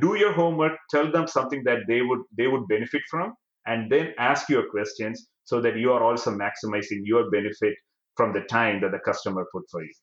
[0.00, 3.34] do your homework tell them something that they would they would benefit from
[3.66, 7.74] and then ask your questions so that you are also maximizing your benefit
[8.16, 9.94] from the time that the customer put for you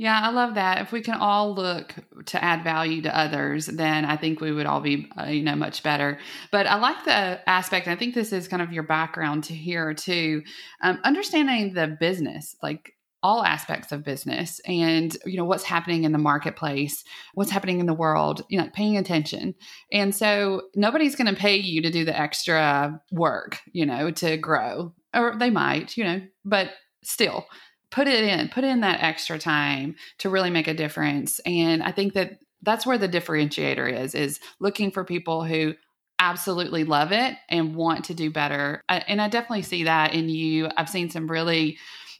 [0.00, 0.80] yeah, I love that.
[0.80, 4.64] If we can all look to add value to others, then I think we would
[4.64, 6.18] all be, uh, you know, much better.
[6.50, 7.86] But I like the aspect.
[7.86, 10.42] I think this is kind of your background to here too,
[10.82, 16.12] um, understanding the business, like all aspects of business, and you know what's happening in
[16.12, 17.04] the marketplace,
[17.34, 18.44] what's happening in the world.
[18.48, 19.54] You know, paying attention.
[19.92, 24.36] And so nobody's going to pay you to do the extra work, you know, to
[24.36, 26.70] grow, or they might, you know, but
[27.02, 27.46] still
[27.90, 31.40] put it in, put in that extra time to really make a difference.
[31.40, 35.74] And I think that that's where the differentiator is, is looking for people who
[36.18, 38.82] absolutely love it and want to do better.
[38.88, 40.68] And I definitely see that in you.
[40.76, 41.78] I've seen some really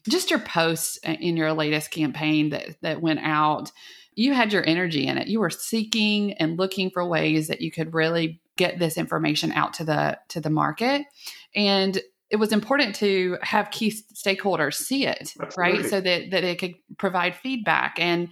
[0.09, 3.71] just your posts in your latest campaign that that went out.
[4.15, 5.29] You had your energy in it.
[5.29, 9.75] You were seeking and looking for ways that you could really get this information out
[9.75, 11.07] to the to the market.
[11.55, 15.55] And it was important to have key stakeholders see it, Absolutely.
[15.57, 15.85] right?
[15.85, 17.97] So that, that it could provide feedback.
[17.99, 18.29] And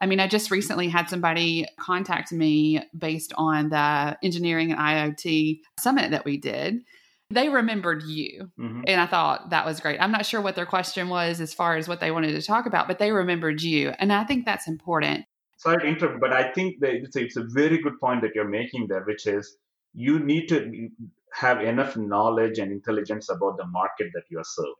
[0.00, 5.60] I mean, I just recently had somebody contact me based on the engineering and IoT
[5.78, 6.80] summit that we did.
[7.30, 8.50] They remembered you.
[8.58, 8.82] Mm-hmm.
[8.86, 10.00] And I thought that was great.
[10.00, 12.66] I'm not sure what their question was as far as what they wanted to talk
[12.66, 13.92] about, but they remembered you.
[13.98, 15.24] And I think that's important.
[15.58, 18.32] Sorry to interrupt, but I think that it's a, it's a very good point that
[18.34, 19.56] you're making there, which is
[19.92, 20.88] you need to
[21.32, 24.72] have enough knowledge and intelligence about the market that you are serving.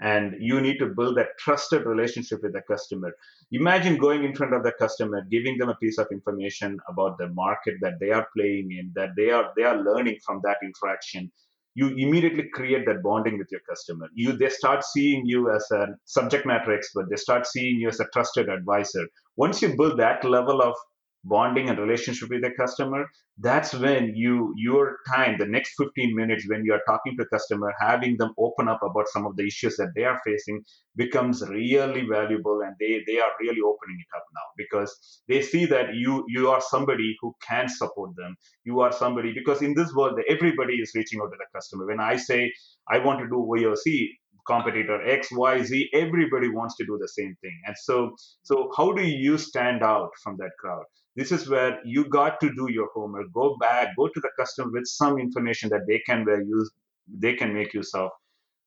[0.00, 3.14] And you need to build that trusted relationship with the customer.
[3.52, 7.28] Imagine going in front of the customer, giving them a piece of information about the
[7.28, 11.30] market that they are playing in, that they are they are learning from that interaction.
[11.74, 14.08] You immediately create that bonding with your customer.
[14.14, 17.08] You they start seeing you as a subject matter expert.
[17.10, 19.06] They start seeing you as a trusted advisor.
[19.36, 20.74] Once you build that level of
[21.24, 23.06] bonding and relationship with the customer
[23.38, 27.72] that's when you your time the next 15 minutes when you are talking to customer
[27.80, 30.62] having them open up about some of the issues that they are facing
[30.96, 35.64] becomes really valuable and they they are really opening it up now because they see
[35.64, 39.92] that you you are somebody who can support them you are somebody because in this
[39.94, 42.52] world everybody is reaching out to the customer when i say
[42.88, 44.08] i want to do voc
[44.46, 47.58] competitor X, Y, Z, everybody wants to do the same thing.
[47.66, 50.84] And so, so how do you stand out from that crowd?
[51.16, 53.32] This is where you got to do your homework.
[53.32, 56.70] Go back, go to the customer with some information that they can use,
[57.08, 58.10] they can make use of.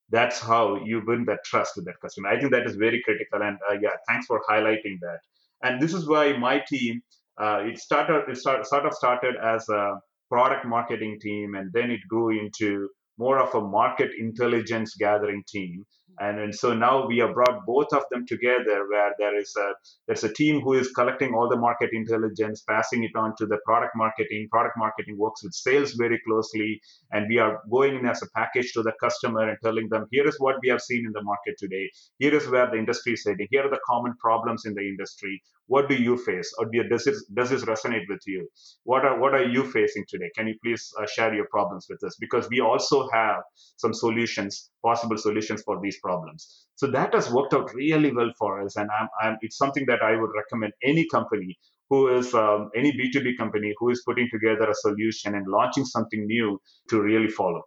[0.10, 2.30] That's how you win that trust with that customer.
[2.30, 3.42] I think that is very critical.
[3.42, 5.20] And uh, yeah, thanks for highlighting that.
[5.64, 7.02] And this is why my team,
[7.38, 11.92] uh, it started, it start, sort of started as a product marketing team, and then
[11.92, 15.84] it grew into more of a market intelligence gathering team
[16.20, 19.74] and, and so now we have brought both of them together where there is a
[20.08, 23.58] there's a team who is collecting all the market intelligence passing it on to the
[23.66, 24.48] product marketing.
[24.52, 28.74] Product marketing works with sales very closely and we are going in as a package
[28.74, 31.56] to the customer and telling them here is what we have seen in the market
[31.58, 31.90] today.
[32.18, 33.48] Here is where the industry is heading.
[33.52, 36.52] Here are the common problems in the industry what do you face?
[36.58, 38.48] Or does this does this resonate with you?
[38.84, 40.30] What are what are you facing today?
[40.36, 42.16] Can you please uh, share your problems with us?
[42.20, 43.42] Because we also have
[43.78, 46.66] some solutions possible solutions for these problems.
[46.76, 50.02] So that has worked out really well for us and I'm, I'm, it's something that
[50.04, 51.58] i would recommend any company
[51.90, 56.26] who is um, any B2B company who is putting together a solution and launching something
[56.26, 56.60] new
[56.90, 57.64] to really follow.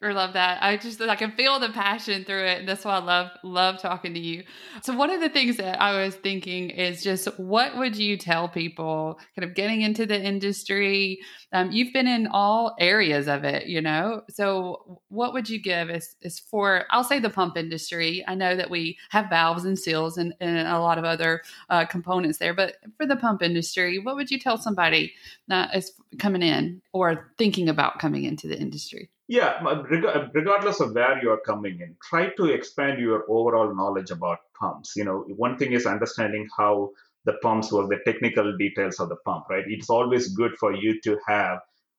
[0.00, 0.62] I love that.
[0.62, 2.66] I just I can feel the passion through it.
[2.66, 4.44] That's why I love love talking to you.
[4.80, 8.48] So one of the things that I was thinking is just what would you tell
[8.48, 11.18] people kind of getting into the industry?
[11.52, 14.22] Um, you've been in all areas of it, you know.
[14.30, 18.24] So what would you give is is for I'll say the pump industry.
[18.28, 21.86] I know that we have valves and seals and, and a lot of other uh,
[21.86, 25.12] components there, but for the pump industry, what would you tell somebody
[25.48, 29.10] that is coming in or thinking about coming into the industry?
[29.28, 29.60] Yeah,
[29.90, 34.94] regardless of where you are coming in, try to expand your overall knowledge about pumps.
[34.96, 36.90] You know, one thing is understanding how
[37.26, 39.64] the pumps work, the technical details of the pump, right?
[39.66, 41.58] It's always good for you to have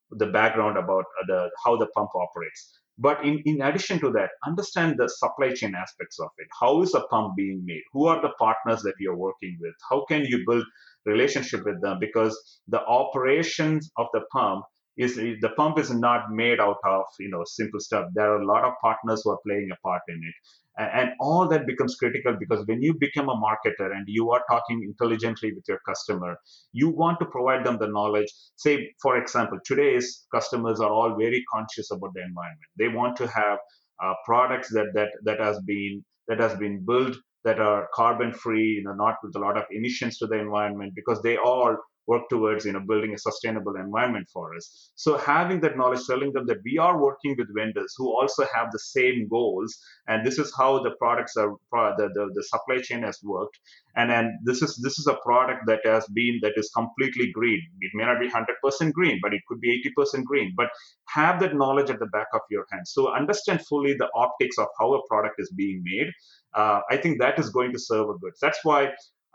[0.10, 2.80] the background about the how the pump operates.
[2.98, 6.48] But in, in addition to that, understand the supply chain aspects of it.
[6.60, 7.84] How is a pump being made?
[7.94, 9.76] Who are the partners that you're working with?
[9.88, 10.66] How can you build
[11.06, 12.00] relationship with them?
[12.00, 12.36] Because
[12.68, 14.66] the operations of the pump
[15.00, 18.08] is the pump is not made out of you know simple stuff.
[18.14, 20.36] There are a lot of partners who are playing a part in it.
[20.78, 24.82] And all that becomes critical because when you become a marketer and you are talking
[24.84, 26.38] intelligently with your customer
[26.72, 28.32] you want to provide them the knowledge.
[28.56, 32.70] Say for example today's customers are all very conscious about the environment.
[32.78, 33.60] They want to have
[34.04, 38.70] uh, products that that that has been that has been built that are carbon free
[38.78, 41.76] you know not with a lot of emissions to the environment because they all
[42.10, 44.66] work towards you know building a sustainable environment for us.
[44.96, 48.72] So having that knowledge telling them that we are working with vendors who also have
[48.72, 51.52] the same goals and this is how the products are
[52.00, 53.58] the, the, the supply chain has worked.
[53.96, 57.62] And then this is this is a product that has been that is completely green.
[57.82, 60.54] It may not be 100% green but it could be 80% green.
[60.56, 60.70] But
[61.10, 62.88] have that knowledge at the back of your hand.
[62.88, 66.12] So understand fully the optics of how a product is being made.
[66.60, 68.34] Uh, i think that is going to serve a good.
[68.42, 68.82] That's why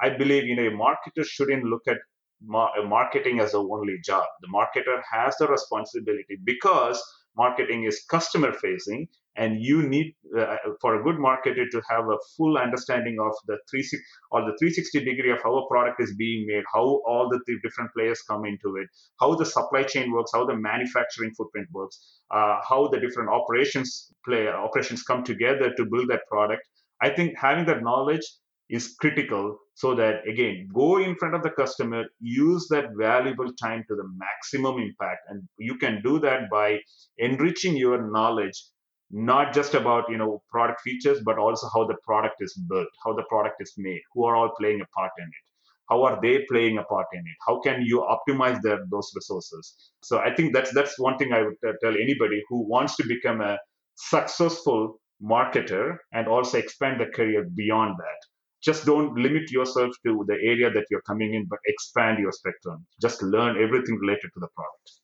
[0.01, 1.99] I believe you know a marketer shouldn't look at
[2.47, 4.24] marketing as a only job.
[4.40, 7.03] The marketer has the responsibility because
[7.36, 12.16] marketing is customer facing and you need uh, for a good marketer to have a
[12.36, 13.99] full understanding of the 360
[14.30, 17.90] or the 360 degree of how a product is being made how all the different
[17.97, 18.88] players come into it
[19.20, 24.12] how the supply chain works how the manufacturing footprint works uh, how the different operations
[24.24, 26.62] play operations come together to build that product
[27.01, 28.26] i think having that knowledge
[28.70, 33.85] is critical so that again go in front of the customer use that valuable time
[33.89, 35.20] to the maximum impact.
[35.29, 36.81] And you can do that by
[37.18, 38.62] enriching your knowledge
[39.11, 43.12] not just about you know product features but also how the product is built how
[43.12, 45.45] the product is made who are all playing a part in it
[45.91, 49.93] how are they playing a part in it how can you optimize their, those resources.
[50.03, 53.41] So i think that's that's one thing i would tell anybody who wants to become
[53.41, 53.59] a
[53.95, 58.34] successful marketer and also expand the career beyond that
[58.65, 62.87] just don't limit yourself to the area that you're coming in, but expand your spectrum.
[63.01, 65.03] Just learn everything related to the product.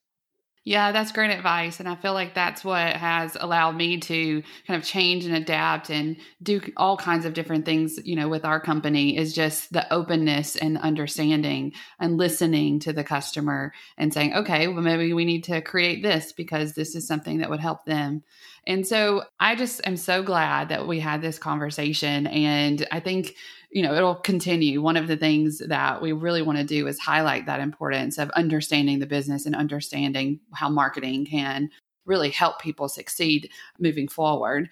[0.65, 1.81] Yeah, that's great advice.
[1.81, 5.89] And I feel like that's what has allowed me to kind of change and adapt
[5.89, 9.91] and do all kinds of different things, you know, with our company is just the
[9.93, 15.45] openness and understanding and listening to the customer and saying, okay, well, maybe we need
[15.45, 18.23] to create this because this is something that would help them.
[18.67, 22.27] And so I just am so glad that we had this conversation.
[22.27, 23.35] And I think,
[23.71, 24.83] you know, it'll continue.
[24.83, 28.31] One of the things that we really want to do is highlight that importance of
[28.31, 31.71] understanding the business and understanding how marketing can
[32.05, 34.69] really help people succeed moving forward.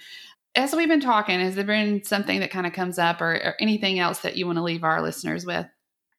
[0.57, 3.55] As we've been talking, has there been something that kind of comes up or, or
[3.61, 5.67] anything else that you want to leave our listeners with?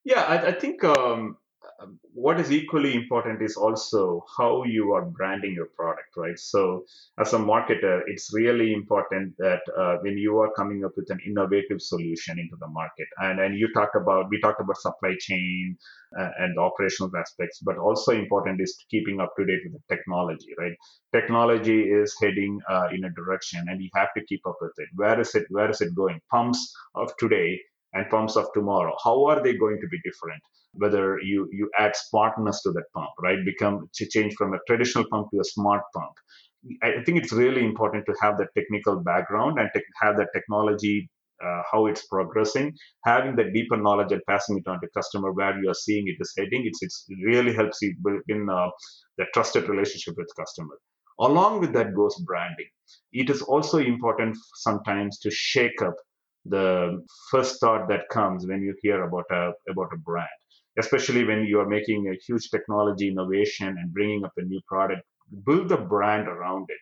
[0.05, 1.35] Yeah, I, I think um,
[2.13, 6.37] what is equally important is also how you are branding your product, right?
[6.37, 6.85] So,
[7.19, 11.19] as a marketer, it's really important that uh, when you are coming up with an
[11.25, 15.77] innovative solution into the market, and and you talked about we talked about supply chain
[16.19, 20.53] uh, and operational aspects, but also important is keeping up to date with the technology,
[20.57, 20.73] right?
[21.13, 24.89] Technology is heading uh, in a direction, and you have to keep up with it.
[24.95, 25.45] Where is it?
[25.49, 26.19] Where is it going?
[26.31, 27.59] Pumps of today
[27.93, 28.95] and pumps of tomorrow.
[29.03, 30.41] How are they going to be different?
[30.73, 33.39] Whether you you add smartness to that pump right?
[33.45, 36.13] Become to change from a traditional pump to a smart pump.
[36.83, 39.69] I think it's really important to have that technical background and
[40.01, 41.09] have that technology
[41.43, 42.73] uh, how it's progressing.
[43.05, 46.17] Having that deeper knowledge and passing it on to customer where you are seeing it
[46.19, 48.67] is heading it's, it's it really helps you build in uh,
[49.17, 50.77] the trusted relationship with customer.
[51.19, 52.69] Along with that goes branding.
[53.11, 55.95] It is also important sometimes to shake up
[56.45, 60.27] the first thought that comes when you hear about a about a brand
[60.77, 65.03] especially when you are making a huge technology innovation and bringing up a new product
[65.45, 66.79] build a brand around it.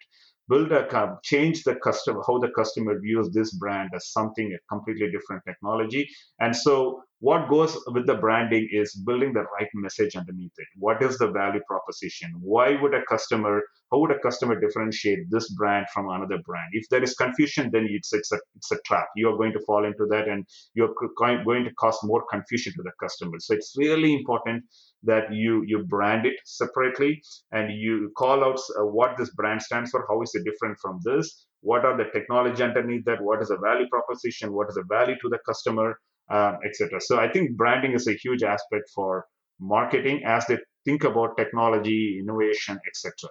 [0.50, 5.12] Build a change the customer how the customer views this brand as something a completely
[5.12, 6.08] different technology.
[6.40, 10.68] And so what goes with the branding is building the right message underneath it.
[10.78, 12.32] What is the value proposition?
[12.40, 16.70] Why would a customer how would a customer differentiate this brand from another brand?
[16.74, 19.08] If there is confusion then it's it's a it's a trap.
[19.16, 20.46] You are going to fall into that and
[20.76, 23.38] you're going to cause more confusion to the customer.
[23.40, 24.66] So it's really important
[25.04, 29.90] that you you brand it separately and you call out uh, what this brand stands
[29.90, 31.48] for how is it different from this?
[31.62, 33.24] What are the technology underneath that?
[33.24, 34.54] What is the value proposition?
[34.54, 35.98] What is the value to the customer
[36.30, 39.26] uh, etc so i think branding is a huge aspect for
[39.60, 43.30] marketing as they think about technology innovation etc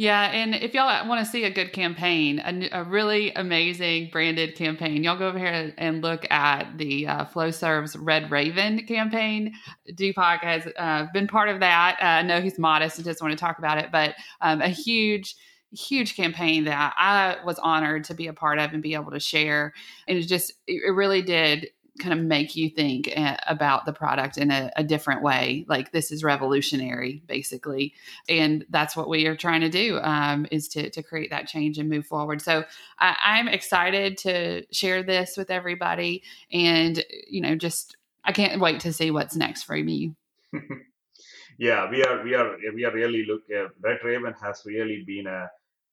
[0.00, 4.54] yeah, and if y'all want to see a good campaign, a, a, really amazing branded
[4.54, 9.52] campaign, y'all go over here and look at the uh, Flowserve's Red Raven campaign.
[9.92, 11.98] Deepak has uh, been part of that.
[12.00, 14.68] Uh, I know he's modest and doesn't want to talk about it, but um, a
[14.68, 15.34] huge
[15.72, 19.20] huge campaign that I was honored to be a part of and be able to
[19.20, 19.72] share.
[20.08, 24.38] And it just, it really did kind of make you think eh, about the product
[24.38, 25.64] in a, a, different way.
[25.68, 27.94] Like this is revolutionary, basically,
[28.28, 31.78] and that's what we are trying to do um, is to to create that change
[31.78, 32.40] and move forward.
[32.42, 32.64] So
[32.98, 38.80] I, I'm excited to share this with everybody, and you know, just I can't wait
[38.80, 40.14] to see what's next for me.
[41.58, 43.42] yeah, we are we are we are really look.
[43.50, 45.50] Uh, Red Raven has really been a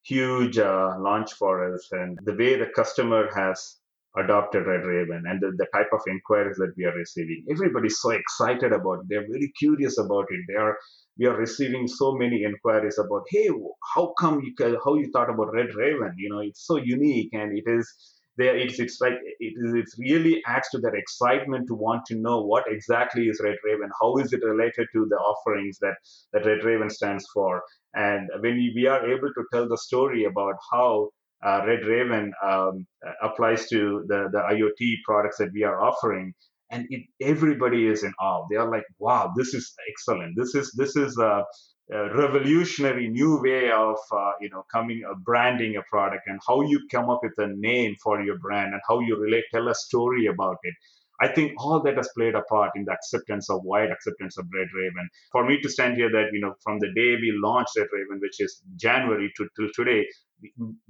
[0.08, 3.78] huge uh, launch for us, and the way the customer has
[4.18, 7.46] adopted Red Raven and the, the type of inquiries that we are receiving.
[7.52, 9.06] Everybody's so excited about it.
[9.10, 10.42] They're very curious about it.
[10.48, 10.78] They are
[11.20, 13.50] we are receiving so many inquiries about, hey,
[13.96, 14.54] how come you
[14.84, 16.14] how you thought about Red Raven?
[16.18, 17.92] You know, it's so unique and it is
[18.38, 18.56] there.
[18.58, 22.42] It's it's like it is it really adds to their excitement to want to know
[22.42, 25.96] what exactly is Red Raven, how is it related to the offerings that
[26.34, 27.64] that Red Raven stands for,
[27.98, 31.10] and when we are able to tell the story about how
[31.46, 32.86] uh, Red Raven um,
[33.22, 36.34] applies to the, the IoT products that we are offering.
[36.72, 38.46] And it, everybody is in awe.
[38.50, 40.36] They are like, "Wow, this is excellent!
[40.36, 41.46] This is this is a,
[41.92, 46.62] a revolutionary new way of uh, you know coming uh, branding a product and how
[46.62, 49.76] you come up with a name for your brand and how you relate, tell a
[49.76, 50.74] story about it."
[51.20, 54.46] I think all that has played a part in the acceptance of wide acceptance of
[54.54, 55.10] Red Raven.
[55.32, 58.20] For me to stand here that, you know, from the day we launched Red Raven,
[58.22, 60.06] which is January to till today,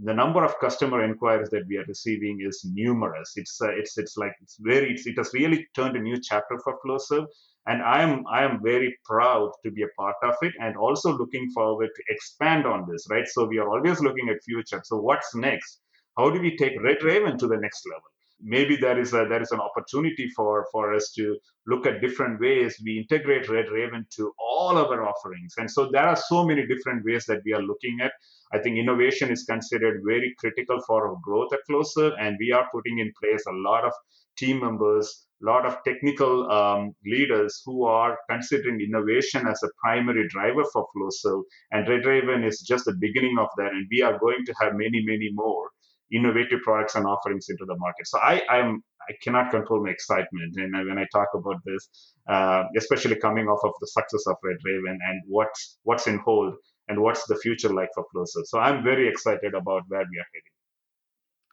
[0.03, 3.33] the number of customer inquiries that we are receiving is numerous.
[3.35, 6.59] It's uh, it's it's like it's very it's, it has really turned a new chapter
[6.63, 7.27] for Flowserve,
[7.65, 11.17] and I am I am very proud to be a part of it, and also
[11.17, 13.07] looking forward to expand on this.
[13.09, 14.81] Right, so we are always looking at future.
[14.83, 15.79] So what's next?
[16.17, 18.16] How do we take Red Raven to the next level?
[18.41, 22.39] Maybe there is a there is an opportunity for for us to look at different
[22.39, 25.55] ways we integrate red raven to all of our offerings.
[25.57, 28.13] And so there are so many different ways that we are looking at.
[28.53, 32.69] I think innovation is considered very critical for our growth at Flowserve and we are
[32.71, 33.93] putting in place a lot of
[34.37, 40.27] team members a lot of technical um, leaders who are considering innovation as a primary
[40.29, 44.17] driver for Flowserve and red raven is just the beginning of that and we are
[44.19, 45.69] going to have many many more
[46.11, 48.07] innovative products and offerings into the market.
[48.07, 51.89] So I, I'm I cannot control my excitement and when I talk about this,
[52.29, 56.55] uh, especially coming off of the success of Red Raven and what's what's in hold
[56.89, 58.41] and what's the future like for Closer.
[58.45, 60.56] So I'm very excited about where we are heading.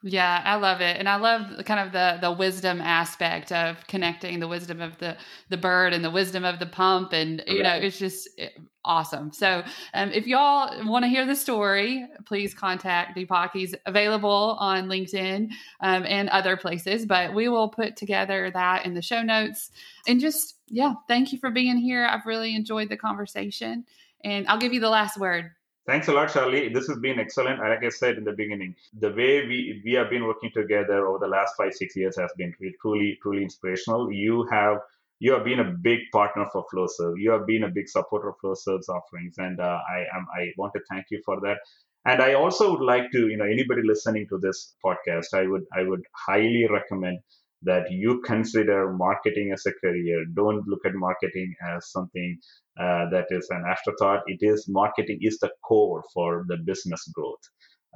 [0.06, 4.38] Yeah, I love it, and I love kind of the the wisdom aspect of connecting
[4.38, 5.16] the wisdom of the
[5.48, 8.50] the bird and the wisdom of the pump, and you know, it's just eh,
[8.84, 9.32] awesome.
[9.32, 13.52] So, um, if y'all want to hear the story, please contact Deepak.
[13.54, 15.48] He's available on LinkedIn
[15.80, 19.70] um, and other places, but we will put together that in the show notes.
[20.06, 22.04] And just yeah, thank you for being here.
[22.04, 23.86] I've really enjoyed the conversation,
[24.22, 25.52] and I'll give you the last word.
[25.86, 26.70] Thanks a lot, Charlie.
[26.70, 27.60] This has been excellent.
[27.60, 31.18] Like I said in the beginning, the way we, we have been working together over
[31.18, 34.10] the last five, six years has been truly, truly inspirational.
[34.10, 34.78] You have
[35.20, 37.14] you have been a big partner for Flowserve.
[37.18, 40.72] You have been a big supporter of Flowserve's offerings, and uh, I am I want
[40.74, 41.58] to thank you for that.
[42.06, 45.64] And I also would like to, you know, anybody listening to this podcast, I would
[45.76, 47.18] I would highly recommend
[47.62, 50.24] that you consider marketing as a career.
[50.34, 52.38] Don't look at marketing as something
[52.78, 54.22] uh, that is an afterthought.
[54.26, 57.42] It is marketing is the core for the business growth.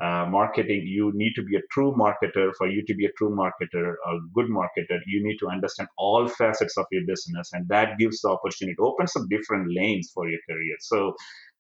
[0.01, 2.53] Uh, marketing, you need to be a true marketer.
[2.57, 6.29] For you to be a true marketer, a good marketer, you need to understand all
[6.29, 8.77] facets of your business, and that gives the opportunity.
[8.79, 10.77] It opens up different lanes for your career.
[10.79, 11.17] So,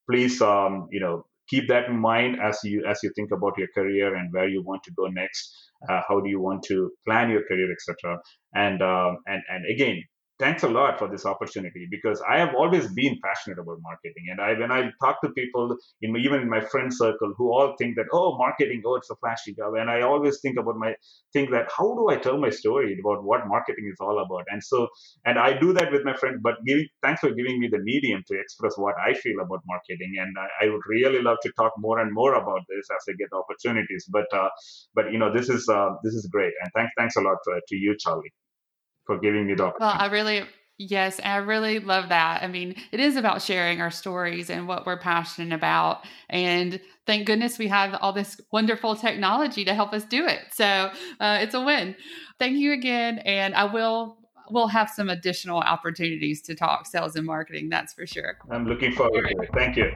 [0.08, 3.68] please, um, you know, keep that in mind as you as you think about your
[3.74, 5.52] career and where you want to go next.
[5.88, 8.18] Uh, how do you want to plan your career, etc.
[8.54, 10.04] And um, and and again,
[10.38, 14.26] thanks a lot for this opportunity because I have always been passionate about marketing.
[14.30, 17.50] And I, when I talk to people, in my, even in my friend circle, who
[17.52, 20.76] all think that oh, marketing, oh, it's a flashy job, and I always think about
[20.76, 20.94] my
[21.32, 24.44] think that how do I tell my story about what marketing is all about?
[24.48, 24.88] And so,
[25.24, 26.40] and I do that with my friends.
[26.42, 26.56] But
[27.02, 30.14] thanks for giving me the medium to express what I feel about marketing.
[30.20, 33.12] And I, I would really love to talk more and more about this as I
[33.18, 34.06] get opportunities.
[34.08, 34.48] But uh,
[34.94, 36.52] but you know, this is uh, this is great.
[36.62, 38.32] And thanks thanks a lot to, to you, Charlie
[39.08, 39.96] for giving me the opportunity.
[39.96, 40.42] Well, I really,
[40.76, 42.42] yes, I really love that.
[42.42, 46.04] I mean, it is about sharing our stories and what we're passionate about.
[46.28, 50.40] And thank goodness we have all this wonderful technology to help us do it.
[50.52, 51.96] So uh, it's a win.
[52.38, 53.18] Thank you again.
[53.20, 54.18] And I will.
[54.50, 57.68] We'll have some additional opportunities to talk sales and marketing.
[57.68, 58.38] That's for sure.
[58.50, 59.50] I'm looking forward to it.
[59.52, 59.92] Thank you.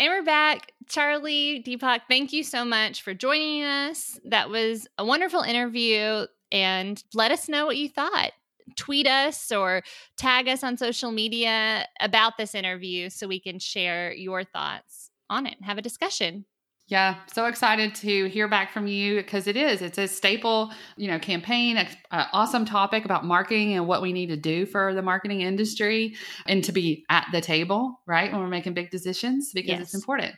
[0.00, 0.72] And we're back.
[0.88, 4.18] Charlie, Deepak, thank you so much for joining us.
[4.24, 6.24] That was a wonderful interview.
[6.50, 8.30] And let us know what you thought.
[8.76, 9.82] Tweet us or
[10.16, 15.44] tag us on social media about this interview so we can share your thoughts on
[15.44, 16.46] it, have a discussion.
[16.90, 19.80] Yeah, so excited to hear back from you because it is.
[19.80, 21.86] It's a staple, you know, campaign, an
[22.32, 26.16] awesome topic about marketing and what we need to do for the marketing industry
[26.46, 28.32] and to be at the table, right?
[28.32, 29.80] When we're making big decisions because yes.
[29.82, 30.34] it's important.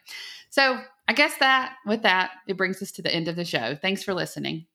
[0.51, 0.79] So,
[1.09, 3.75] I guess that with that, it brings us to the end of the show.
[3.81, 4.67] Thanks for listening.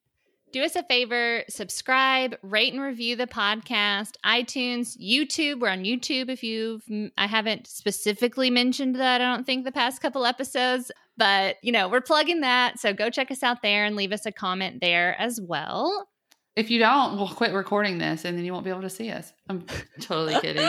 [0.51, 5.59] Do us a favor, subscribe, rate and review the podcast, iTunes, YouTube.
[5.59, 6.83] We're on YouTube if you've
[7.17, 10.91] I haven't specifically mentioned that I don't think the past couple episodes.
[11.17, 12.79] But, you know, we're plugging that.
[12.79, 16.07] So go check us out there and leave us a comment there as well.
[16.55, 19.11] If you don't, we'll quit recording this and then you won't be able to see
[19.11, 19.31] us.
[19.47, 19.63] I'm
[19.99, 20.67] totally kidding.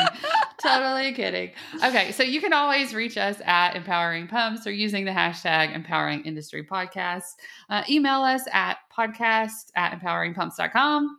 [0.63, 1.53] totally kidding.
[1.83, 6.25] Okay, so you can always reach us at Empowering Pumps or using the hashtag Empowering
[6.27, 7.23] Industry Podcast.
[7.71, 11.17] Uh, email us at podcast at empoweringpumps.com.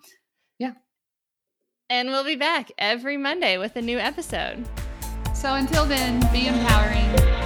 [0.60, 0.74] Yeah.
[1.90, 4.68] And we'll be back every Monday with a new episode.
[5.34, 7.39] So until then, be empowering.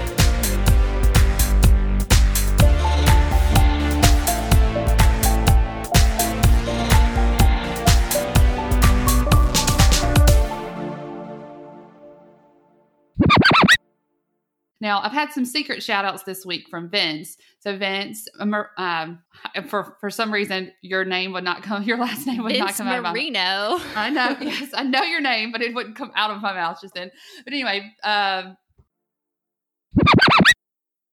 [14.84, 17.38] Now, I've had some secret shout outs this week from Vince.
[17.62, 19.20] So, Vince, um,
[19.70, 22.76] for for some reason, your name would not come, your last name would Vince not
[22.76, 23.00] come Marino.
[23.00, 23.98] out of my mouth.
[23.98, 26.80] I know, yes, I know your name, but it wouldn't come out of my mouth
[26.82, 27.12] just then.
[27.46, 28.58] But anyway, um,